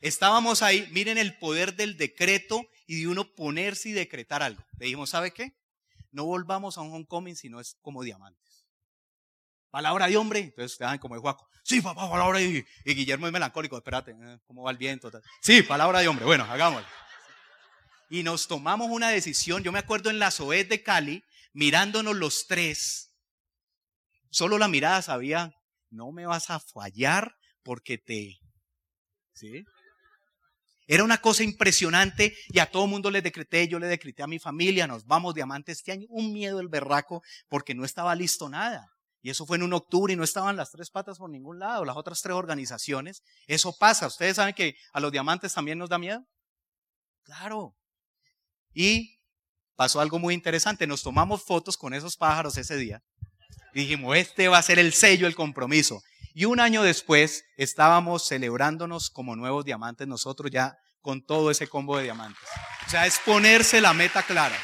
estábamos 0.00 0.62
ahí, 0.62 0.88
miren 0.92 1.18
el 1.18 1.38
poder 1.38 1.76
del 1.76 1.96
decreto 1.96 2.66
y 2.86 3.00
de 3.00 3.08
uno 3.08 3.34
ponerse 3.34 3.90
y 3.90 3.92
decretar 3.92 4.42
algo. 4.42 4.64
Le 4.78 4.86
dijimos, 4.86 5.10
¿sabe 5.10 5.32
qué? 5.32 5.54
No 6.10 6.24
volvamos 6.24 6.78
a 6.78 6.80
un 6.80 6.92
homecoming 6.92 7.36
si 7.36 7.48
no 7.48 7.60
es 7.60 7.76
como 7.82 8.02
diamantes. 8.02 8.66
Palabra 9.70 10.08
de 10.08 10.16
hombre. 10.16 10.40
Entonces 10.40 10.78
dan 10.78 10.98
como 10.98 11.14
de 11.14 11.20
Juaco. 11.20 11.48
Sí, 11.62 11.80
papá, 11.80 12.10
palabra 12.10 12.38
de 12.38 12.66
Y 12.84 12.94
Guillermo 12.94 13.26
es 13.26 13.32
melancólico. 13.32 13.76
Espérate, 13.76 14.12
eh, 14.12 14.38
¿cómo 14.46 14.62
va 14.62 14.70
el 14.70 14.78
viento? 14.78 15.10
Sí, 15.40 15.62
palabra 15.62 16.00
de 16.00 16.08
hombre. 16.08 16.24
Bueno, 16.24 16.44
hagámoslo. 16.44 16.88
Y 18.08 18.22
nos 18.22 18.48
tomamos 18.48 18.88
una 18.90 19.10
decisión. 19.10 19.62
Yo 19.62 19.70
me 19.70 19.78
acuerdo 19.78 20.10
en 20.10 20.18
la 20.18 20.30
SOED 20.30 20.68
de 20.68 20.82
Cali, 20.82 21.24
mirándonos 21.52 22.16
los 22.16 22.46
tres. 22.48 23.14
Solo 24.30 24.58
la 24.58 24.68
mirada 24.68 25.02
sabía 25.02 25.54
no 25.90 26.12
me 26.12 26.26
vas 26.26 26.50
a 26.50 26.60
fallar 26.60 27.36
porque 27.62 27.98
te... 27.98 28.40
¿Sí? 29.32 29.64
Era 30.92 31.04
una 31.04 31.18
cosa 31.18 31.44
impresionante 31.44 32.36
y 32.48 32.58
a 32.58 32.68
todo 32.68 32.88
mundo 32.88 33.12
le 33.12 33.22
decreté, 33.22 33.68
yo 33.68 33.78
le 33.78 33.86
decreté 33.86 34.24
a 34.24 34.26
mi 34.26 34.40
familia, 34.40 34.88
nos 34.88 35.06
vamos 35.06 35.36
diamantes 35.36 35.78
este 35.78 35.92
año, 35.92 36.08
un 36.08 36.32
miedo 36.32 36.58
el 36.58 36.66
berraco 36.66 37.22
porque 37.48 37.76
no 37.76 37.84
estaba 37.84 38.12
listo 38.16 38.48
nada. 38.48 38.88
Y 39.22 39.30
eso 39.30 39.46
fue 39.46 39.56
en 39.56 39.62
un 39.62 39.72
octubre 39.72 40.12
y 40.12 40.16
no 40.16 40.24
estaban 40.24 40.56
las 40.56 40.72
tres 40.72 40.90
patas 40.90 41.18
por 41.18 41.30
ningún 41.30 41.60
lado, 41.60 41.84
las 41.84 41.96
otras 41.96 42.20
tres 42.22 42.34
organizaciones. 42.34 43.22
Eso 43.46 43.72
pasa. 43.78 44.08
¿Ustedes 44.08 44.34
saben 44.34 44.52
que 44.52 44.74
a 44.92 44.98
los 44.98 45.12
diamantes 45.12 45.54
también 45.54 45.78
nos 45.78 45.90
da 45.90 45.96
miedo? 45.96 46.26
Claro. 47.22 47.76
Y 48.74 49.20
pasó 49.76 50.00
algo 50.00 50.18
muy 50.18 50.34
interesante. 50.34 50.88
Nos 50.88 51.04
tomamos 51.04 51.44
fotos 51.44 51.76
con 51.76 51.94
esos 51.94 52.16
pájaros 52.16 52.56
ese 52.56 52.76
día 52.76 53.00
dijimos, 53.72 54.16
este 54.16 54.48
va 54.48 54.58
a 54.58 54.62
ser 54.62 54.78
el 54.78 54.92
sello, 54.92 55.26
el 55.26 55.34
compromiso. 55.34 56.02
Y 56.32 56.44
un 56.44 56.60
año 56.60 56.82
después 56.82 57.44
estábamos 57.56 58.26
celebrándonos 58.26 59.10
como 59.10 59.34
nuevos 59.34 59.64
diamantes 59.64 60.06
nosotros 60.06 60.50
ya 60.50 60.78
con 61.00 61.24
todo 61.24 61.50
ese 61.50 61.68
combo 61.68 61.96
de 61.96 62.04
diamantes. 62.04 62.42
O 62.86 62.90
sea, 62.90 63.06
es 63.06 63.18
ponerse 63.18 63.80
la 63.80 63.92
meta 63.92 64.22
clara. 64.22 64.56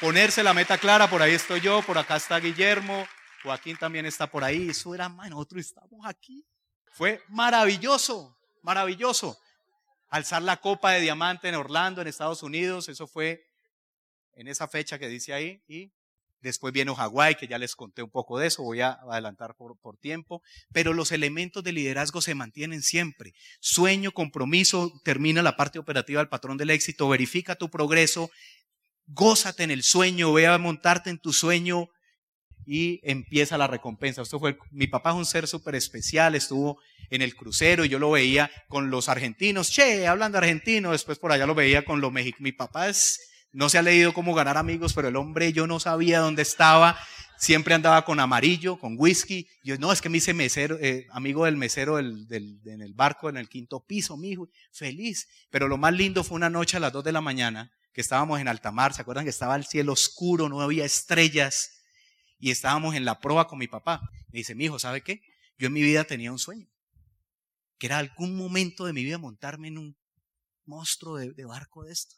Ponerse 0.00 0.42
la 0.42 0.54
meta 0.54 0.78
clara, 0.78 1.10
por 1.10 1.22
ahí 1.22 1.32
estoy 1.32 1.60
yo, 1.60 1.82
por 1.82 1.98
acá 1.98 2.16
está 2.16 2.38
Guillermo, 2.38 3.06
Joaquín 3.42 3.76
también 3.76 4.06
está 4.06 4.28
por 4.28 4.44
ahí. 4.44 4.70
Eso 4.70 4.94
era, 4.94 5.08
nosotros 5.08 5.66
estamos 5.66 6.06
aquí. 6.06 6.44
Fue 6.92 7.22
maravilloso, 7.28 8.38
maravilloso. 8.62 9.38
Alzar 10.08 10.42
la 10.42 10.58
copa 10.58 10.92
de 10.92 11.00
diamante 11.00 11.48
en 11.48 11.54
Orlando, 11.56 12.00
en 12.00 12.08
Estados 12.08 12.42
Unidos, 12.42 12.88
eso 12.88 13.06
fue 13.06 13.44
en 14.34 14.46
esa 14.46 14.68
fecha 14.68 14.98
que 14.98 15.08
dice 15.08 15.34
ahí 15.34 15.62
y 15.66 15.92
después 16.40 16.72
viene 16.72 16.94
Hawái, 16.94 17.34
que 17.34 17.48
ya 17.48 17.58
les 17.58 17.74
conté 17.74 18.02
un 18.02 18.10
poco 18.10 18.38
de 18.38 18.46
eso, 18.46 18.62
voy 18.62 18.80
a 18.80 18.98
adelantar 19.10 19.54
por, 19.56 19.78
por 19.78 19.96
tiempo, 19.96 20.42
pero 20.72 20.92
los 20.92 21.12
elementos 21.12 21.64
de 21.64 21.72
liderazgo 21.72 22.20
se 22.20 22.34
mantienen 22.34 22.82
siempre. 22.82 23.34
Sueño, 23.60 24.12
compromiso, 24.12 24.92
termina 25.04 25.42
la 25.42 25.56
parte 25.56 25.78
operativa 25.78 26.20
del 26.20 26.28
patrón 26.28 26.56
del 26.56 26.70
éxito, 26.70 27.08
verifica 27.08 27.56
tu 27.56 27.70
progreso, 27.70 28.30
gózate 29.06 29.62
en 29.64 29.70
el 29.70 29.82
sueño, 29.82 30.32
ve 30.32 30.46
a 30.46 30.58
montarte 30.58 31.10
en 31.10 31.18
tu 31.18 31.32
sueño 31.32 31.88
y 32.66 33.00
empieza 33.02 33.56
la 33.56 33.66
recompensa. 33.66 34.22
Esto 34.22 34.38
fue, 34.38 34.58
mi 34.70 34.86
papá 34.86 35.10
es 35.10 35.16
un 35.16 35.24
ser 35.24 35.48
súper 35.48 35.74
especial, 35.74 36.34
estuvo 36.34 36.78
en 37.10 37.22
el 37.22 37.34
crucero 37.34 37.84
y 37.84 37.88
yo 37.88 37.98
lo 37.98 38.10
veía 38.10 38.50
con 38.68 38.90
los 38.90 39.08
argentinos, 39.08 39.70
che, 39.70 40.06
hablando 40.06 40.36
argentino, 40.36 40.92
después 40.92 41.18
por 41.18 41.32
allá 41.32 41.46
lo 41.46 41.54
veía 41.54 41.84
con 41.84 42.02
los 42.02 42.12
mexicanos. 42.12 42.42
Mi 42.42 42.52
papá 42.52 42.90
es 42.90 43.27
no 43.52 43.68
se 43.68 43.78
ha 43.78 43.82
leído 43.82 44.12
cómo 44.12 44.34
ganar 44.34 44.56
amigos, 44.56 44.92
pero 44.92 45.08
el 45.08 45.16
hombre 45.16 45.52
yo 45.52 45.66
no 45.66 45.80
sabía 45.80 46.20
dónde 46.20 46.42
estaba. 46.42 46.98
Siempre 47.38 47.74
andaba 47.74 48.04
con 48.04 48.20
amarillo, 48.20 48.78
con 48.78 48.96
whisky. 48.98 49.48
Yo, 49.62 49.78
no, 49.78 49.92
es 49.92 50.02
que 50.02 50.08
me 50.08 50.18
hice 50.18 50.34
mesero, 50.34 50.76
eh, 50.80 51.06
amigo 51.10 51.44
del 51.44 51.56
mesero 51.56 51.96
del, 51.96 52.26
en 52.64 52.82
el 52.82 52.94
barco, 52.94 53.28
en 53.28 53.36
el 53.36 53.48
quinto 53.48 53.84
piso, 53.86 54.16
mi 54.16 54.30
hijo. 54.30 54.48
Feliz. 54.72 55.28
Pero 55.50 55.68
lo 55.68 55.78
más 55.78 55.94
lindo 55.94 56.24
fue 56.24 56.36
una 56.36 56.50
noche 56.50 56.76
a 56.76 56.80
las 56.80 56.92
dos 56.92 57.04
de 57.04 57.12
la 57.12 57.20
mañana, 57.20 57.72
que 57.92 58.00
estábamos 58.00 58.40
en 58.40 58.48
alta 58.48 58.72
mar. 58.72 58.92
¿Se 58.92 59.02
acuerdan 59.02 59.24
que 59.24 59.30
estaba 59.30 59.56
el 59.56 59.64
cielo 59.64 59.92
oscuro, 59.92 60.48
no 60.48 60.60
había 60.60 60.84
estrellas? 60.84 61.70
Y 62.40 62.50
estábamos 62.50 62.96
en 62.96 63.04
la 63.04 63.20
proa 63.20 63.46
con 63.46 63.58
mi 63.58 63.68
papá. 63.68 64.00
Me 64.32 64.38
dice, 64.40 64.54
mi 64.54 64.64
hijo, 64.64 64.78
¿sabe 64.78 65.02
qué? 65.02 65.22
Yo 65.58 65.68
en 65.68 65.72
mi 65.72 65.82
vida 65.82 66.04
tenía 66.04 66.32
un 66.32 66.38
sueño. 66.38 66.66
Que 67.78 67.86
era 67.86 67.98
algún 67.98 68.36
momento 68.36 68.84
de 68.84 68.92
mi 68.92 69.04
vida 69.04 69.18
montarme 69.18 69.68
en 69.68 69.78
un 69.78 69.96
monstruo 70.66 71.16
de, 71.16 71.32
de 71.32 71.44
barco 71.44 71.84
de 71.84 71.92
esto. 71.92 72.16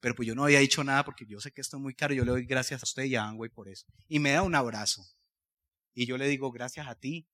Pero 0.00 0.14
pues 0.14 0.26
yo 0.26 0.34
no 0.34 0.44
había 0.44 0.60
dicho 0.60 0.82
nada 0.82 1.04
porque 1.04 1.26
yo 1.26 1.40
sé 1.40 1.52
que 1.52 1.60
esto 1.60 1.76
es 1.76 1.82
muy 1.82 1.94
caro. 1.94 2.14
Yo 2.14 2.24
le 2.24 2.30
doy 2.32 2.46
gracias 2.46 2.82
a 2.82 2.84
usted 2.84 3.04
y 3.04 3.16
a 3.16 3.24
Angway 3.24 3.50
por 3.50 3.68
eso. 3.68 3.86
Y 4.08 4.18
me 4.18 4.32
da 4.32 4.42
un 4.42 4.54
abrazo. 4.54 5.04
Y 5.94 6.06
yo 6.06 6.16
le 6.16 6.26
digo 6.28 6.50
gracias 6.50 6.88
a 6.88 6.94
ti. 6.94 7.28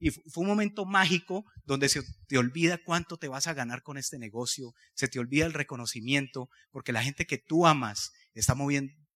Y 0.00 0.10
fue 0.10 0.42
un 0.42 0.46
momento 0.46 0.86
mágico 0.86 1.44
donde 1.64 1.88
se 1.88 2.02
te 2.28 2.38
olvida 2.38 2.78
cuánto 2.78 3.16
te 3.16 3.28
vas 3.28 3.46
a 3.46 3.54
ganar 3.54 3.82
con 3.82 3.98
este 3.98 4.18
negocio. 4.18 4.72
Se 4.94 5.08
te 5.08 5.18
olvida 5.18 5.44
el 5.44 5.52
reconocimiento 5.52 6.48
porque 6.70 6.92
la 6.92 7.02
gente 7.02 7.26
que 7.26 7.38
tú 7.38 7.66
amas 7.66 8.12
está 8.34 8.56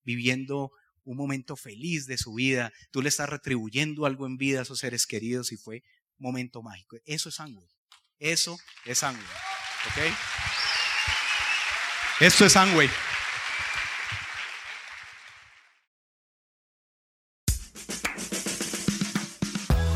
viviendo 0.02 0.72
un 1.04 1.16
momento 1.16 1.56
feliz 1.56 2.06
de 2.06 2.18
su 2.18 2.34
vida. 2.34 2.72
Tú 2.90 3.00
le 3.00 3.08
estás 3.08 3.28
retribuyendo 3.28 4.06
algo 4.06 4.26
en 4.26 4.36
vida 4.36 4.58
a 4.58 4.62
esos 4.62 4.80
seres 4.80 5.06
queridos 5.06 5.52
y 5.52 5.56
fue 5.56 5.82
momento 6.18 6.62
mágico. 6.62 6.96
Eso 7.04 7.28
es 7.28 7.40
Angway. 7.40 7.68
Eso 8.18 8.58
es 8.84 9.02
Angway. 9.02 9.24
¿Ok? 9.86 10.71
Esto 12.20 12.44
es 12.44 12.56
Angway. 12.56 12.88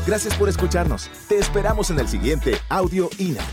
Gracias 0.05 0.35
por 0.35 0.47
escucharnos. 0.47 1.09
Te 1.27 1.37
esperamos 1.37 1.89
en 1.89 1.99
el 1.99 2.07
siguiente 2.07 2.57
Audio 2.69 3.09
INA. 3.17 3.43